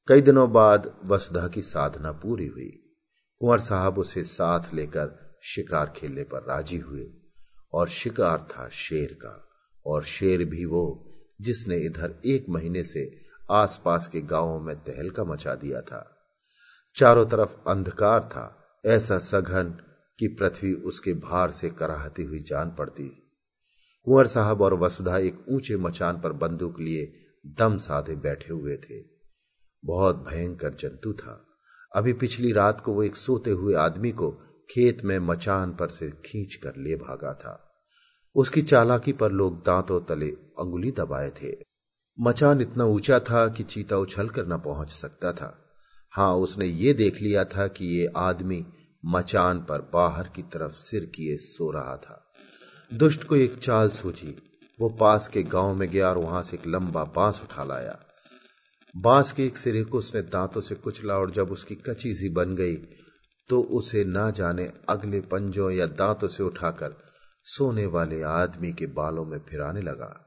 कई 0.07 0.21
दिनों 0.21 0.51
बाद 0.51 0.97
वसुधा 1.05 1.47
की 1.47 1.61
साधना 1.61 2.11
पूरी 2.11 2.47
हुई। 2.47 2.97
कुंवर 3.39 3.59
साहब 3.59 3.97
उसे 3.97 4.23
साथ 4.23 4.73
लेकर 4.73 5.39
शिकार 5.43 5.93
खेलने 5.95 6.23
पर 6.23 6.41
राज़ी 6.41 6.77
हुए 6.77 7.09
और 7.73 7.89
शिकार 7.89 8.47
था 8.51 8.69
शेर 8.69 9.13
का। 9.13 9.45
और 9.85 10.03
शेर 10.03 10.45
भी 10.45 10.65
वो 10.65 11.11
जिसने 11.41 11.77
इधर 11.77 12.21
एक 12.25 12.45
महीने 12.49 12.83
से 12.83 13.28
आसपास 13.51 14.07
के 14.07 14.21
गाँवों 14.21 14.59
में 14.59 14.75
तहलका 14.75 15.23
मचा 15.23 15.55
दिया 15.55 15.81
था। 15.81 16.15
चारों 16.95 17.25
तरफ़ 17.25 17.57
अंधकार 17.67 18.23
था। 18.23 18.55
ऐसा 18.85 19.19
सघन 19.19 19.77
कि 20.19 20.27
पृथ्वी 20.27 20.73
उसके 20.73 21.13
भार 21.13 21.51
से 21.51 21.69
कराहती 21.69 22.23
हुई 22.23 22.39
जान 22.39 22.71
पड़ती। 22.71 23.33
कुंवर 24.05 24.27
साहब 24.27 24.61
और 24.61 24.73
वसुधा 24.73 25.17
एक 25.17 25.45
ऊँचे 25.49 25.77
मचान 25.77 26.21
पर 26.21 26.33
बंदूक 26.33 26.79
लिए 26.79 27.13
दम 27.47 27.77
साधे 27.77 28.15
बैठे 28.15 28.53
हुए 28.53 28.77
थे। 28.77 29.03
बहुत 29.85 30.15
भयंकर 30.15 30.73
जंतु 30.73 31.13
था। 31.13 31.45
अभी 31.95 32.13
पिछली 32.13 32.51
रात 32.51 32.81
को 32.81 32.93
वो 32.93 33.03
एक 33.03 33.15
सोते 33.15 33.49
हुए 33.49 33.73
आदमी 33.73 34.11
को 34.11 34.31
खेत 34.69 35.03
में 35.03 35.19
मचान 35.19 35.73
पर 35.73 35.89
से 35.89 36.11
खींच 36.11 36.55
कर 36.55 36.73
ले 36.77 36.95
भागा 36.95 37.33
था। 37.33 37.81
उसकी 38.35 38.61
चालाकी 38.61 39.13
पर 39.13 39.31
लोग 39.31 39.65
दांतों 39.65 40.01
तले 40.01 40.29
अंगुली 40.29 40.91
दबाए 40.91 41.29
थे। 41.29 41.68
मचान 42.21 42.61
इतना 42.61 42.83
ऊँचा 42.83 43.19
था 43.19 43.47
कि 43.47 43.63
चीता 43.63 43.97
उछल 43.97 44.29
कर 44.29 44.47
न 44.47 44.57
पहुँच 44.57 44.89
सकता 44.89 45.31
था। 45.33 45.65
हाँ, 46.09 46.35
उसने 46.35 46.65
ये 46.65 46.93
देख 46.93 47.21
लिया 47.21 47.43
था 47.43 47.67
कि 47.67 47.85
ये 47.85 48.09
आदमी 48.17 48.65
मचान 49.05 49.59
पर 49.59 49.81
बाहर 49.93 50.27
की 50.27 50.41
तरफ़ 50.41 50.71
सिर 50.71 51.05
किए 51.05 51.37
सो 51.37 51.71
रहा 51.71 51.97
था। 51.97 52.31
दुष्ट 52.93 53.23
को 53.23 53.35
एक 53.35 53.57
चाल 53.57 53.89
सूझी। 53.89 54.35
वो 54.79 54.89
पास 54.89 55.27
के 55.27 55.43
गाँव 55.43 55.75
में 55.75 55.89
गया 55.89 56.09
और 56.09 56.17
वहाँ 56.17 56.43
से 56.43 56.57
एक 56.57 56.67
लंबा 56.67 57.03
बाँस 57.03 57.41
उठा 57.43 57.63
लाया। 57.63 57.99
बाँस 58.97 59.31
के 59.31 59.45
एक 59.45 59.57
सिरे 59.57 59.83
को 59.83 59.97
उसने 59.97 60.21
दांतों 60.21 60.61
से 60.61 60.75
कुचला 60.75 61.13
और 61.13 61.31
जब 61.31 61.51
उसकी 61.51 61.75
कच्ची 61.75 62.13
सी 62.15 62.29
बन 62.29 62.55
गई 62.55 62.75
तो 63.49 63.61
उसे 63.61 64.03
ना 64.03 64.29
जाने 64.31 64.71
अगले 64.89 65.21
पंजों 65.21 65.71
या 65.71 65.85
दांतों 65.85 66.27
से 66.27 66.43
उठाकर 66.43 66.95
सोने 67.45 67.85
वाले 67.85 68.21
आदमी 68.23 68.73
के 68.73 68.87
बालों 68.87 69.25
में 69.25 69.39
फिराने 69.39 69.81
लगा। 69.81 70.25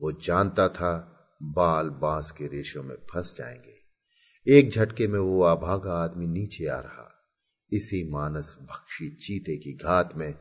वो 0.00 0.12
जानता 0.12 0.68
था 0.68 1.11
बाल 1.42 1.88
बाँस 1.88 2.30
के 2.30 2.46
रेशों 2.46 2.82
में 2.82 2.94
फंस 2.94 3.34
जाएँगे। 3.38 3.74
एक 4.56 4.70
झटके 4.70 5.08
में 5.08 5.20
वो 5.20 5.42
अभागा 5.42 5.92
आदमी 5.92 6.26
नीचे 6.26 6.66
आ 6.66 6.78
रहा। 6.78 7.14
इसी 7.72 8.10
मानस 8.10 8.56
भक्षी 8.62 9.10
चीते 9.10 9.56
की 9.56 9.72
घात 9.72 10.16
में 10.16 10.34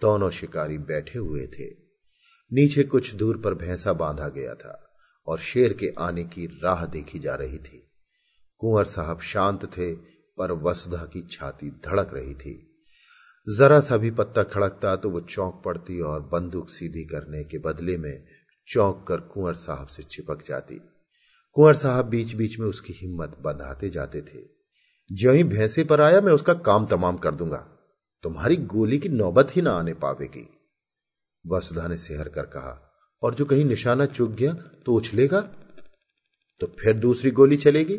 दोनों 0.00 0.30
शिकारी 0.30 0.78
बैठे 0.78 1.18
हुए 1.18 1.46
थे। 1.46 1.64
नीचे 2.52 2.84
कुछ 2.84 3.14
दूर 3.14 3.38
पर 3.38 3.54
भैंसा 3.54 3.92
बांधा 3.92 4.28
गया 4.28 4.54
था 4.54 4.94
और 5.26 5.38
शेर 5.38 5.72
के 5.72 5.94
आने 5.98 6.24
की 6.24 6.46
राह 6.46 6.86
देखी 6.86 7.18
जा 7.18 7.34
रही 7.34 7.58
थी। 7.58 7.90
कुंवर 8.58 8.84
साहब 8.84 9.20
शांत 9.20 9.64
थे, 9.64 9.94
पर 10.38 10.52
वसुधा 10.52 11.04
की 11.04 11.26
छाती 11.30 11.70
धड़क 11.70 12.10
रही 12.14 12.34
थी। 12.34 12.82
जरा 13.58 13.80
सा 13.80 13.96
भी 13.96 14.10
पत्ता 14.10 14.42
खड़कता 14.42 14.96
तो 14.96 15.10
वो 15.10 15.20
चौंक 15.20 15.62
पड़ती 15.64 16.00
और 16.00 16.22
बंदूक 16.22 16.70
सीधी 16.70 17.04
करने 17.04 17.44
के 17.44 17.58
बदले 17.58 17.96
में 17.96 18.39
चौंक 18.70 19.04
कर 19.08 19.16
कुंवर 19.16 19.54
साहब 19.54 19.86
से 19.86 20.02
चिपक 20.02 20.48
जाती। 20.48 20.74
कुंवर 21.52 21.74
साहब 21.74 22.04
बीच 22.04 22.34
बीच 22.34 22.58
में 22.58 22.66
उसकी 22.66 22.92
हिम्मत 22.92 23.36
बंधाते 23.40 23.90
जाते 23.90 24.20
थे। 24.20 24.60
जो 25.12 25.32
ही 25.32 25.44
भैंसे 25.44 25.84
पर 25.84 26.00
आया, 26.00 26.20
मैं 26.20 26.32
उसका 26.32 26.54
काम 26.54 26.86
तमाम 26.86 27.16
कर 27.16 27.34
दूँगा। 27.34 27.68
तुम्हारी 28.22 28.56
गोली 28.56 28.98
की 28.98 29.08
नौबत 29.08 29.56
ही 29.56 29.62
ना 29.62 29.70
आने 29.70 29.94
पावेगी। 29.94 30.48
वसुधा 31.46 31.88
ने 31.88 31.96
सेहर 31.96 32.28
कर 32.28 32.42
कहा, 32.42 32.92
और 33.22 33.34
जो 33.34 33.44
कहीं 33.44 33.64
निशाना 33.64 34.06
चूक 34.06 34.30
गया 34.30 34.52
तो 34.52 34.94
उछलेगा? 34.94 35.40
तो 36.60 36.66
फिर 36.80 36.98
दूसरी 36.98 37.30
गोली 37.30 37.56
चलेगी? 37.56 37.96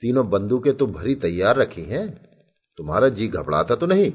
तीनों 0.00 0.30
बंदूकें 0.30 0.76
तो 0.76 0.86
भरी 0.86 1.14
तैयार 1.14 1.56
रखी 1.56 1.82
हैं। 1.82 2.28
तुम्हारा 2.76 3.08
जी 3.08 3.28
घबराता 3.28 3.74
तो 3.74 3.86
नहीं? 3.86 4.12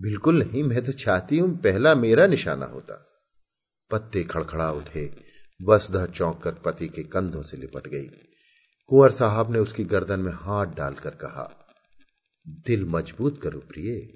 बिल्कुल 0.00 0.38
नहीं, 0.38 0.64
मैं 0.64 0.84
तो 0.84 0.92
चाहती 0.92 1.38
हूँ 1.38 1.56
पहला 1.56 1.94
मेरा 1.94 2.26
निशाना 2.26 2.66
होता। 2.66 3.07
पत्ते 3.90 4.24
खड़खड़ा 4.24 4.72
उठे। 4.72 5.10
वसुधा 5.68 6.06
चौंक 6.06 6.42
कर 6.42 6.52
पति 6.52 6.88
के 6.88 7.02
कंधों 7.02 7.42
से 7.42 7.56
लिपट 7.56 7.88
गई। 7.88 8.10
कुंवर 8.88 9.10
साहब 9.10 9.52
ने 9.52 9.58
उसकी 9.58 9.84
गर्दन 9.84 10.20
में 10.20 10.32
हाथ 10.32 10.66
डालकर 10.66 11.10
कहा, 11.10 11.74
दिल 12.46 12.84
मज़बूत 12.84 13.42
करो 13.42 13.58
प्रिय। 13.58 14.08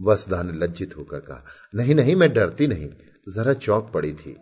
वसुधा 0.00 0.42
ने 0.42 0.52
लज्जित 0.52 0.96
होकर 0.96 1.20
कहा, 1.20 1.44
नहीं 1.74 1.94
नहीं, 1.94 2.16
मैं 2.16 2.32
डरती 2.32 2.66
नहीं। 2.66 2.90
जरा 3.28 3.52
चौक 3.52 3.92
पड़ी 3.92 4.12
थी। 4.12 4.36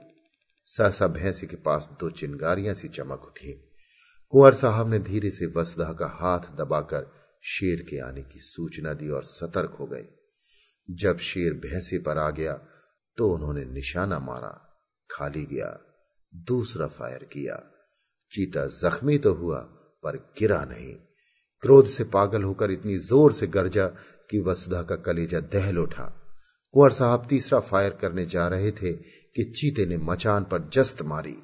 सहसा 0.67 1.07
भैंसी 1.07 1.47
के 1.47 1.57
पास 1.57 1.91
दो 2.01 2.11
चिंगारियाँ 2.11 2.75
सी 2.75 2.89
चमक 2.89 3.25
उठी। 3.25 3.53
कुंवर 4.29 4.55
साहब 4.55 4.91
ने 4.91 4.99
धीरे 4.99 5.31
से 5.31 5.47
वसुधा 5.47 5.93
का 5.93 6.07
हाथ 6.07 6.57
दबाकर 6.57 7.13
शेर 7.43 7.83
के 7.83 7.99
आने 7.99 8.23
की 8.23 8.41
सूचना 8.41 8.93
दी 8.93 9.09
और 9.09 9.25
सतर्क 9.25 9.77
हो 9.81 9.87
गए। 9.87 10.07
जब 10.91 11.19
शेर 11.19 11.53
भैंसे 11.53 11.99
पर 11.99 12.19
आ 12.19 12.31
गया 12.31 12.61
तो 13.17 13.31
उन्होंने 13.31 13.65
निशाना 13.65 14.19
मारा, 14.19 14.79
खाली 15.11 15.45
गया, 15.45 15.81
दूसरा 16.35 16.87
फायर 16.87 17.25
किया। 17.25 17.71
चीता 18.33 18.67
जख्मी 18.67 19.19
तो 19.19 19.35
हुआ, 19.35 19.59
पर 20.03 20.17
गिरा 20.39 20.65
नहीं। 20.65 20.95
क्रोध 21.61 21.87
से 21.87 22.05
पागल 22.05 22.43
होकर 22.43 22.71
इतनी 22.71 22.99
ज़ोर 22.99 23.33
से 23.33 23.47
गरजा 23.47 23.87
कि 24.31 24.41
वसुधा 24.41 24.83
का 24.83 24.97
कलेजा 24.97 25.41
दहल 25.41 25.79
उठा। 25.79 26.21
कुंवर 26.73 26.91
साहब 26.91 27.27
तीसरा 27.31 27.61
फायर 27.61 27.91
करने 27.91 28.27
जा 28.27 28.49
रहे 28.49 28.71
थे 28.71 28.93
कि 28.93 29.45
चीते 29.45 29.87
ने 29.87 29.97
मचान 29.97 30.45
पर 30.45 30.71
जस्त 30.73 31.03
मारी। 31.03 31.37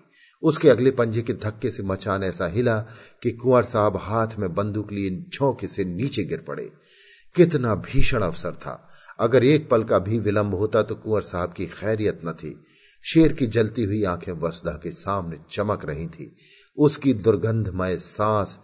उसके 0.43 0.71
अगले 0.71 0.91
पंजे 0.91 1.23
के 1.23 1.33
धक्के 1.33 1.71
से 1.71 1.83
मचान 1.83 2.23
ऐसा 2.23 2.47
हिला 2.47 2.81
कि 3.23 3.31
कुंवर 3.31 3.65
साहब 3.65 3.97
हाथ 3.97 4.29
में 4.39 4.55
बंदूक 4.55 4.93
लिए 4.93 5.31
झोंके 5.35 5.67
से 5.67 5.85
नीचे 5.85 6.25
गिर 6.25 6.41
पड़े। 6.41 6.73
कितना 7.35 7.75
भीषण 7.75 8.23
अवसर 8.23 8.55
था। 8.55 8.90
अगर 9.21 9.45
एक 9.45 9.69
पल 9.71 9.85
का 9.85 9.99
भी 9.99 10.19
विलंब 10.19 10.55
होता 10.55 10.83
तो 10.83 10.95
कुंवर 10.95 11.23
साहब 11.23 11.53
की 11.53 11.67
खैरियत 11.67 12.21
न 12.25 12.33
थी। 12.33 12.57
शेर 13.05 13.33
की 13.33 13.47
जलती 13.47 13.85
हुई 13.85 14.03
आँखें 14.05 14.33
वसुधा 14.33 14.73
के 14.73 14.91
सामने 14.91 15.39
चमक 15.51 15.85
रही 15.85 16.07
थी। 16.07 16.33
उसकी 16.79 17.13
दुर्गंधमय 17.15 17.97
सांस 17.99 18.59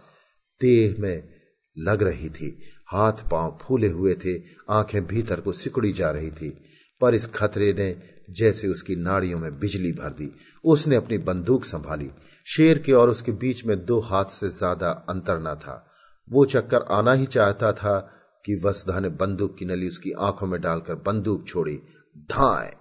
देह 0.60 0.96
में 0.98 1.28
लग 1.76 2.02
रही 2.02 2.28
थी। 2.30 2.58
हाथ 2.86 3.28
पाँव 3.30 3.58
फूले 3.62 3.88
हुए 3.88 4.14
थे, 4.14 4.36
आँखें 4.70 5.06
भीतर 5.06 5.40
को 5.40 5.52
सिकुड़ी 5.52 5.92
जा 5.92 6.10
रही 6.10 6.30
थी। 6.30 6.56
पर 7.00 7.14
इस 7.14 7.26
खतरे 7.26 7.72
ने 7.72 7.94
जैसे 8.30 8.68
उसकी 8.68 8.96
नाड़ियों 8.96 9.38
में 9.38 9.58
बिजली 9.58 9.92
भर 9.92 10.10
दी, 10.10 10.30
उसने 10.64 10.96
अपनी 10.96 11.18
बंदूक 11.18 11.64
संभाली। 11.64 12.10
शेर 12.46 12.78
के 12.78 12.92
और 12.92 13.10
उसके 13.10 13.32
बीच 13.32 13.64
में 13.64 13.84
दो 13.84 13.98
हाथ 14.00 14.30
से 14.30 14.48
ज़्यादा 14.48 14.90
अंतर 15.08 15.38
न 15.40 15.54
था। 15.54 15.82
वो 16.28 16.44
चक्कर 16.44 16.82
आना 16.90 17.12
ही 17.12 17.26
चाहता 17.26 17.72
था 17.72 17.98
कि 18.46 18.54
वसुधा 18.64 19.00
ने 19.00 19.08
बंदूक 19.16 19.56
की 19.58 19.64
नली 19.64 19.88
उसकी 19.88 20.12
आँखों 20.20 20.46
में 20.46 20.60
डालकर 20.60 20.94
बंदूक 21.06 21.46
छोड़ी, 21.48 21.76
धाए। 22.30 22.72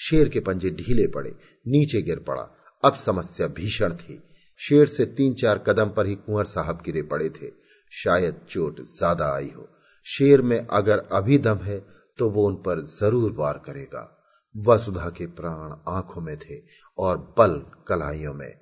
शेर 0.00 0.28
के 0.28 0.40
पंजे 0.40 0.70
ढीले 0.72 1.06
पड़े, 1.06 1.30
नीचे 1.66 2.02
गिर 2.02 2.18
पड़ा। 2.18 2.48
अब 2.82 2.94
समस्या 2.96 3.46
भीषण 3.48 3.92
थी। 3.94 4.22
शेर 4.60 4.86
से 4.86 5.04
तीन 5.08 5.34
चार 5.34 5.58
कदम 5.58 5.90
पर 5.90 6.06
ही 6.06 6.14
कुंवर 6.16 6.44
साहब 6.46 6.82
गिरे 6.84 7.02
पड़े 7.02 7.28
थे। 7.30 7.50
शायद 7.92 8.40
चोट 8.48 8.80
ज़्यादा 8.80 9.32
आई 9.34 9.50
हो। 9.56 9.68
शेर 10.06 10.42
में 10.42 10.58
अगर 10.58 10.98
अभी 11.12 11.38
दम 11.38 11.58
है 11.58 11.78
तो 12.18 12.28
वो 12.30 12.46
उन 12.46 12.54
पर 12.56 12.82
ज़रूर 12.90 13.32
वार 13.32 13.62
करेगा। 13.66 14.10
वसुधा 14.54 15.08
के 15.10 15.26
प्राण 15.32 15.74
आँखों 15.88 16.22
में 16.22 16.36
थे 16.38 16.58
और 16.98 17.18
बल 17.38 17.60
कलाइयों 17.88 18.34
में। 18.34 18.52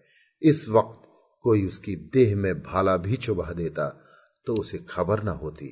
इस 0.43 0.69
वक्त 0.69 1.09
कोई 1.45 1.67
उसकी 1.67 1.97
देह 2.13 2.37
में 2.37 2.55
भाला 2.63 2.97
भी 2.97 3.17
चुबा 3.17 3.53
देता 3.53 3.89
तो 4.47 4.55
उसे 4.55 4.79
खबर 4.89 5.23
न 5.25 5.29
होती। 5.43 5.67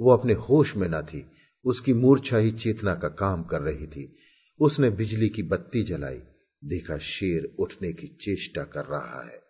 वो 0.00 0.10
अपने 0.10 0.32
होश 0.32 0.76
में 0.76 0.88
न 0.88 1.02
थी। 1.02 1.30
उसकी 1.64 1.94
मूर्छा 1.94 2.36
ही 2.36 2.52
चेतना 2.52 2.94
का 2.94 3.08
काम 3.08 3.42
कर 3.42 3.60
रही 3.62 3.86
थी। 3.86 4.14
उसने 4.60 4.90
बिजली 4.90 5.28
की 5.28 5.42
बत्ती 5.42 5.82
जलाई। 5.82 6.20
देखा 6.64 6.98
शेर 6.98 7.56
उठने 7.58 7.92
की 7.92 8.06
चेष्टा 8.06 8.64
कर 8.64 8.84
रहा 8.84 9.22
है। 9.22 9.42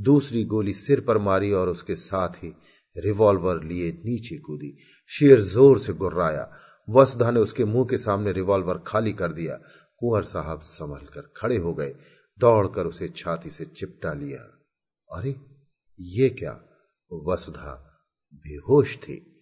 दूसरी 0.00 0.44
गोली 0.44 0.74
सिर 0.74 1.00
पर 1.00 1.18
मारी 1.18 1.52
और 1.52 1.68
उसके 1.68 1.96
साथ 1.96 2.28
ही 2.28 2.56
रिवॉल्वर 2.96 3.64
लिए 3.64 3.92
नीचे 3.92 4.38
कूदी। 4.38 4.78
शेर 5.08 5.40
ज़ोर 5.40 5.78
से 5.78 5.92
गुर्राया। 5.92 6.52
वसुधा 6.90 7.30
ने 7.30 7.40
उसके 7.40 7.64
मुँह 7.64 7.86
के 7.90 7.98
सामने 7.98 8.32
रिवॉल्वर 8.32 8.78
खाली 8.86 9.12
कर 9.12 9.32
दिया। 9.32 9.54
कुंवर 9.98 10.24
साहब 10.24 10.60
संभल 10.60 11.06
कर 11.06 11.32
खड़े 11.36 11.56
हो 11.56 11.74
गए। 11.74 11.94
दौड़कर 12.38 12.86
उसे 12.86 13.08
छाती 13.08 13.50
से 13.50 13.64
चिपटा 13.64 14.12
लिया। 14.12 14.60
अरे, 15.16 15.36
ये 16.00 16.28
क्या? 16.28 16.60
वसुधा 17.12 18.00
बेहोश 18.34 18.96
थी। 18.96 19.33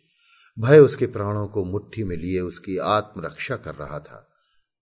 भय 0.59 0.79
उसके 0.79 1.07
प्राणों 1.07 1.49
को 1.49 1.65
मुट्ठी 1.65 2.05
में 2.05 2.17
लिए 2.17 2.41
उसकी 2.41 2.77
आत्मरक्षा 2.77 3.57
कर 3.57 3.75
रहा 3.75 4.01
था। 4.01 4.29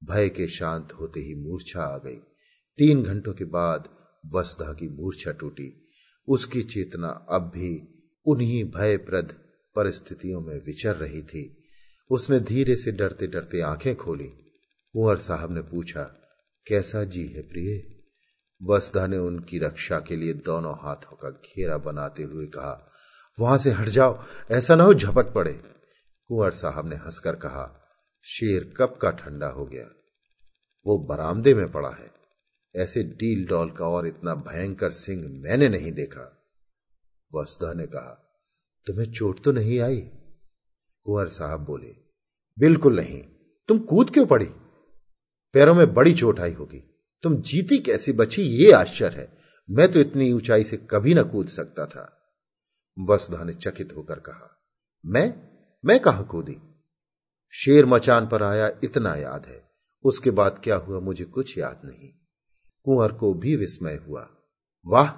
भय 0.05 0.29
के 0.29 0.49
शांत 0.49 0.93
होते 0.93 1.21
ही 1.21 1.35
मूर्छा 1.35 1.83
आ 1.83 1.99
गई। 1.99 2.17
तीन 2.79 3.03
घंटों 3.03 3.35
के 3.35 3.45
बाद 3.45 3.89
वसुधा 4.35 4.73
की 4.73 4.89
मूर्छा 4.89 5.33
टूटी। 5.33 5.89
उसकी 6.29 6.63
चेतना 6.63 7.09
अब 7.09 7.43
भी 7.43 7.89
उन्हीं 8.27 8.65
भयप्रद 8.65 9.39
परिस्थितियों 9.77 10.41
में 10.41 10.63
विचर 10.67 10.97
रही 10.97 11.23
थी। 11.23 11.63
उसने 12.11 12.41
धीरे 12.41 12.77
से 12.77 12.93
डरते 12.93 13.27
डरते 13.27 13.61
आँखें 13.61 13.97
खोली। 13.97 14.29
कुंवर 14.93 15.17
साहब 15.17 15.53
ने 15.53 15.63
पूछा, 15.63 16.03
कैसा 16.67 17.05
जी 17.05 17.27
है 17.27 17.43
प्रिय? 17.43 18.01
वसुधा 18.63 19.07
ने 19.07 19.19
उनकी 19.19 19.59
रक्षा 19.59 20.01
के 20.01 20.17
लिए 20.17 20.33
दोनों 20.33 20.75
हाथों 20.75 21.17
का 21.17 21.31
घेरा 21.31 21.79
बनाते 21.79 22.23
हुए 22.23 22.47
कहा 22.47 22.91
वहाँ 23.39 23.59
से 23.59 23.71
हट 23.71 23.89
जाओ, 23.89 24.23
ऐसा 24.51 24.75
ना 24.75 24.85
हो 24.85 24.95
झपट 24.95 25.33
पड़े। 25.33 25.53
कुंवर 26.29 26.51
साहब 26.51 26.89
ने 26.89 26.97
हंसकर 26.97 27.37
कहा, 27.37 27.81
शेर 28.25 28.75
कब 28.77 28.99
का 29.03 29.11
ठंडा 29.11 29.47
हो 29.47 29.67
गया? 29.67 29.85
वो 30.87 30.99
बरामदे 30.99 31.55
में 31.55 31.73
पड़ा 31.73 31.91
है। 31.91 32.11
ऐसे 32.77 33.03
डील 33.03 33.47
डॉल 33.47 33.71
का 33.71 33.89
और 33.89 34.07
इतना 34.07 34.35
भयंकर 34.35 34.91
सिंह 34.91 35.43
मैंने 35.43 35.69
नहीं 35.69 35.93
देखा। 35.93 36.37
वसुधा 37.35 37.73
ने 37.73 37.87
कहा, 37.87 38.43
तुम्हें 38.87 39.13
चोट 39.13 39.43
तो 39.45 39.53
नहीं 39.53 39.81
आई? 39.81 40.01
कुंवर 41.03 41.29
साहब 41.29 41.61
बोले, 41.61 41.95
बिल्कुल 42.59 42.97
नहीं। 42.97 43.23
तुम 43.69 43.79
कूद 43.79 44.11
क्यों 44.11 44.27
पड़ी? 44.27 44.51
पैरों 45.53 45.75
में 45.75 45.95
बड़ी 45.95 46.15
चोट 46.15 46.41
आई 46.41 46.53
होगी। 46.53 46.79
तुम 47.23 47.43
जीती 47.43 47.79
कैसी 47.79 48.13
बची, 48.13 48.43
ये 48.43 48.73
आश्चर्य 48.73 49.17
है। 49.17 49.33
मैं 49.71 49.93
तो 49.93 50.01
इतनी 50.01 50.33
ऊंचाई 50.33 50.65
से 50.65 50.77
कभी 50.77 51.15
ना 51.15 51.23
कूद 51.23 51.49
सकता 51.49 51.87
था। 51.87 52.20
वसुधा 52.97 53.45
ने 53.45 53.53
चकित 53.55 53.93
होकर 53.97 54.19
कहा, 54.21 54.49
मैं 55.05 55.35
मैं 55.85 55.99
कहा 56.01 56.23
कूदी? 56.23 56.57
शेर 57.55 57.87
मचान 57.87 58.27
पर 58.27 58.43
आया, 58.43 58.71
इतना 58.85 59.15
याद 59.15 59.47
है। 59.47 59.63
उसके 60.05 60.31
बाद 60.31 60.61
क्या 60.65 60.77
हुआ, 60.77 61.01
मुझे 61.01 61.25
कुछ 61.27 61.57
याद 61.59 61.81
नहीं। 61.85 62.11
कुंवर 62.87 63.13
को 63.13 63.33
भी 63.35 63.55
विस्मय 63.57 64.01
हुआ, 64.09 64.27
वाह, 64.87 65.09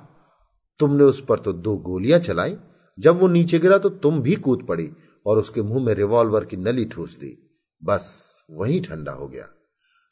तुमने 0.80 1.04
उस 1.04 1.24
पर 1.24 1.38
तो 1.38 1.52
दो 1.54 1.76
गोलियाँ 1.78 2.18
चलाई। 2.20 2.56
जब 2.98 3.18
वो 3.18 3.28
नीचे 3.28 3.58
गिरा 3.58 3.78
तो 3.78 3.88
तुम 3.90 4.20
भी 4.22 4.34
कूद 4.36 4.64
पड़ी 4.66 4.90
और 5.26 5.38
उसके 5.38 5.62
मुँह 5.62 5.84
में 5.84 5.92
रिवॉल्वर 5.94 6.44
की 6.44 6.56
नली 6.56 6.84
ठूस 6.84 7.16
दी। 7.16 7.36
बस 7.82 8.44
वही 8.50 8.80
ठंडा 8.80 9.12
हो 9.12 9.28
गया। 9.28 9.48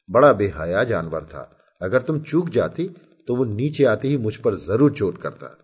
बड़ा 0.09 0.31
बेहया 0.33 0.83
जानवर 0.83 1.25
था। 1.25 1.43
अगर 1.81 2.01
तुम 2.01 2.19
चूक 2.21 2.49
जाती 2.49 2.87
तो 3.27 3.35
वो 3.35 3.45
नीचे 3.45 3.83
आते 3.85 4.07
ही 4.07 4.17
मुझ 4.17 4.35
पर 4.35 4.55
ज़रूर 4.57 4.93
चोट 4.93 5.21
करता। 5.21 5.57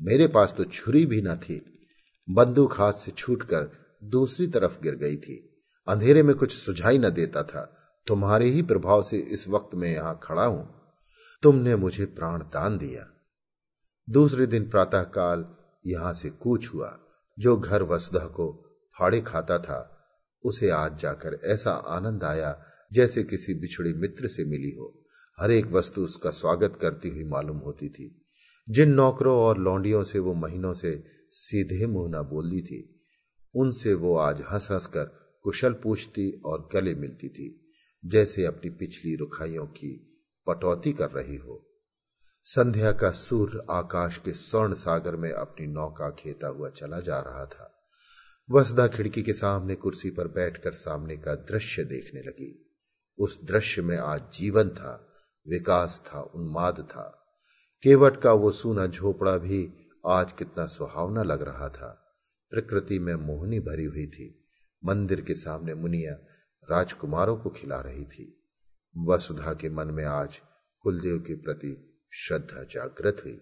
मेरे 0.00 0.28
पास 0.28 0.54
तो 0.58 0.64
छुरी 0.64 1.06
भी 1.06 1.22
न 1.22 1.36
थी। 1.36 1.80
बंदूक 2.30 2.80
हाथ 2.80 2.92
से 2.92 3.10
छूटकर 3.10 3.70
दूसरी 4.04 4.46
तरफ़ 4.46 4.80
गिर 4.82 4.94
गई 4.94 5.16
थी। 5.16 5.64
अंधेरे 5.88 6.22
में 6.22 6.36
कुछ 6.36 6.52
सुझाई 6.52 6.98
न 6.98 7.10
देता 7.10 7.42
था। 7.42 7.76
तुम्हारे 8.06 8.48
ही 8.48 8.62
प्रभाव 8.62 9.02
से 9.02 9.18
इस 9.18 9.48
वक्त 9.48 9.74
मैं 9.74 9.92
यहाँ 9.92 10.20
खड़ा 10.22 10.44
हूँ। 10.44 10.74
तुमने 11.42 11.76
मुझे 11.76 12.06
प्राण 12.06 12.38
दान 12.38 12.78
दिया। 12.78 13.10
दूसरे 14.10 14.46
दिन 14.46 14.70
प्रातःकाल 14.70 15.56
यहाँ 15.86 16.12
से 16.12 16.30
कूच 16.30 16.70
हुआ, 16.74 16.98
जो 17.38 17.56
घर 17.56 17.82
वसुधा 17.82 18.26
को 18.26 18.76
फाड़े 18.98 19.20
खाता 19.20 19.58
था। 19.58 20.06
उसे 20.44 20.70
आज 20.70 20.98
जाकर 20.98 21.40
ऐसा 21.44 21.70
आनंद 21.70 22.24
आया, 22.24 22.64
जैसे 22.92 23.22
किसी 23.22 23.54
बिछड़े 23.54 23.92
मित्र 23.92 24.28
से 24.28 24.44
मिली 24.44 24.70
हो। 24.70 25.04
हर 25.40 25.50
एक 25.50 25.66
वस्तु 25.66 26.04
उसका 26.04 26.30
स्वागत 26.30 26.78
करती 26.80 27.08
हुई 27.08 27.24
मालूम 27.24 27.56
होती 27.56 27.88
थी। 27.88 28.23
जिन 28.68 28.90
नौकरों 28.90 29.38
और 29.38 29.58
लौंडियों 29.58 30.04
से 30.04 30.18
वो 30.18 30.34
महीनों 30.34 30.74
से 30.74 31.04
सीधे 31.30 31.86
मुँह 31.86 32.18
न 32.18 32.22
बोलती 32.22 32.62
थी, 32.62 33.02
उनसे 33.56 33.94
वो 33.94 34.16
आज 34.16 34.40
हंस 34.40 34.70
हंस 34.70 34.86
कर 34.86 35.04
कुशल 35.42 35.72
पूछती 35.72 36.42
और 36.46 36.68
गले 36.72 36.94
मिलती 36.94 37.28
थी, 37.28 37.72
जैसे 38.04 38.44
अपनी 38.44 38.70
पिछली 38.70 39.16
रुखाइयों 39.16 39.66
की 39.66 40.10
पटौती 40.46 40.92
कर 40.92 41.10
रही 41.10 41.36
हो। 41.36 41.70
संध्या 42.44 42.92
का 42.92 43.10
सूर्य 43.10 43.66
आकाश 43.70 44.18
के 44.18 44.32
स्वर्ण 44.32 44.74
सागर 44.74 45.16
में 45.16 45.30
अपनी 45.30 45.66
नौका 45.66 46.10
खेता 46.10 46.46
हुआ 46.46 46.68
चला 46.68 47.00
जा 47.00 47.20
रहा 47.20 47.46
था। 47.46 47.70
वसदा 48.50 48.88
खिड़की 48.88 49.22
के 49.22 49.32
सामने 49.32 49.74
कुर्सी 49.74 50.10
पर 50.10 50.28
बैठकर 50.28 50.72
सामने 50.72 51.16
का 51.16 51.34
दृश्य 51.34 51.84
देखने 51.84 52.20
लगी। 52.20 52.76
उस 53.18 53.44
दृश्य 53.44 53.82
में 53.82 53.96
आज 53.96 54.22
जीवन 54.34 54.68
था, 54.68 55.12
विकास 55.48 56.02
था, 56.06 56.20
उन्माद 56.20 56.88
था। 56.90 57.20
केवट 57.84 58.20
का 58.20 58.32
वो 58.32 58.52
सूना 58.52 58.86
झोपड़ा 58.86 59.36
भी 59.36 59.72
आज 60.06 60.32
कितना 60.32 60.66
सुहावना 60.66 61.22
लग 61.22 61.42
रहा 61.42 61.68
था। 61.68 62.16
प्रकृति 62.50 62.98
में 62.98 63.14
मोहनी 63.14 63.60
भरी 63.60 63.84
हुई 63.84 64.06
थी। 64.06 64.48
मंदिर 64.84 65.20
के 65.20 65.34
सामने 65.34 65.74
मुनिया 65.74 66.12
राजकुमारों 66.70 67.36
को 67.36 67.50
खिला 67.50 67.80
रही 67.80 68.04
थी। 68.04 68.50
वसुधा 68.98 69.54
के 69.54 69.70
मन 69.70 69.86
में 69.86 70.04
आज 70.04 70.40
कुलदेव 70.80 71.18
के 71.18 71.34
प्रति 71.34 72.00
श्रद्धा 72.12 72.62
जागृत 72.62 73.16
हुई, 73.24 73.40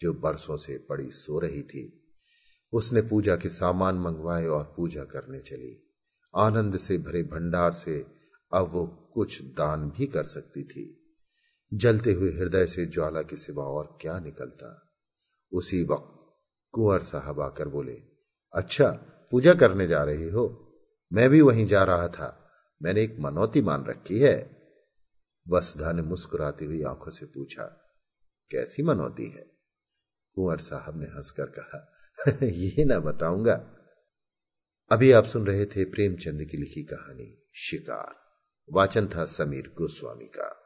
जो 0.00 0.14
बरसों 0.14 0.56
से 0.56 0.78
पड़ी 0.78 1.10
सो 1.10 1.38
रही 1.38 1.62
थी। 1.62 2.14
उसने 2.72 3.02
पूजा 3.02 3.36
के 3.36 3.48
सामान 3.48 3.94
मंगवाए 3.94 4.46
और 4.46 4.74
पूजा 4.76 5.04
करने 5.04 5.38
चली। 5.38 5.94
आनंद 6.36 6.76
से 6.76 6.98
भरे 6.98 7.22
भंडार 7.22 7.72
से 7.72 8.06
अब 8.54 8.70
वो 8.72 9.10
कुछ 9.14 9.42
दान 9.42 9.90
भी 9.90 10.06
कर 10.06 10.24
सकती 10.24 10.62
थी। 10.62 10.95
जलते 11.74 12.12
हुए 12.12 12.32
हृदय 12.32 12.66
से 12.66 12.86
ज्वाला 12.86 13.22
के 13.22 13.36
सिवा 13.36 13.64
और 13.64 13.98
क्या 14.00 14.18
निकलता। 14.18 14.92
उसी 15.52 15.84
वक्त 15.84 16.36
कुंवर 16.72 17.02
साहब 17.02 17.40
आकर 17.40 17.68
बोले 17.68 18.02
अच्छा 18.54 18.90
पूजा 19.30 19.54
करने 19.54 19.86
जा 19.86 20.04
रही 20.04 20.28
हो। 20.28 20.62
मैं 21.12 21.30
भी 21.30 21.40
वहीं 21.40 21.66
जा 21.66 21.84
रहा 21.84 22.08
था। 22.08 22.50
मैंने 22.82 23.02
एक 23.02 23.16
मनौती 23.20 23.62
मान 23.62 23.84
रखी 23.84 24.18
है। 24.20 24.56
वसुधा 25.48 25.92
ने 25.92 26.02
मुस्कुराती 26.02 26.64
हुई 26.64 26.82
आँखों 26.82 27.10
से 27.10 27.26
पूछा, 27.26 27.62
कैसी 28.50 28.82
मनौती 28.82 29.26
है? 29.26 29.46
कुंवर 30.34 30.58
साहब 30.58 31.00
ने 31.00 31.06
हंसकर 31.06 31.46
कहा, 31.46 31.92
ये 32.46 32.84
ना 32.84 33.00
बताऊँगा। 33.00 33.72
अभी 34.90 35.12
आप 35.12 35.24
सुन 35.24 35.46
रहे 35.46 35.66
थे 35.66 35.84
प्रेमचंद 35.84 36.44
की 36.44 36.56
लिखी 36.56 36.82
कहानी, 36.82 37.48
शिकार। 37.54 38.14
वाचन 38.72 39.06
था 39.06 39.26
समीर 39.26 39.74
गोस्वामी 39.78 40.26
का। 40.26 40.65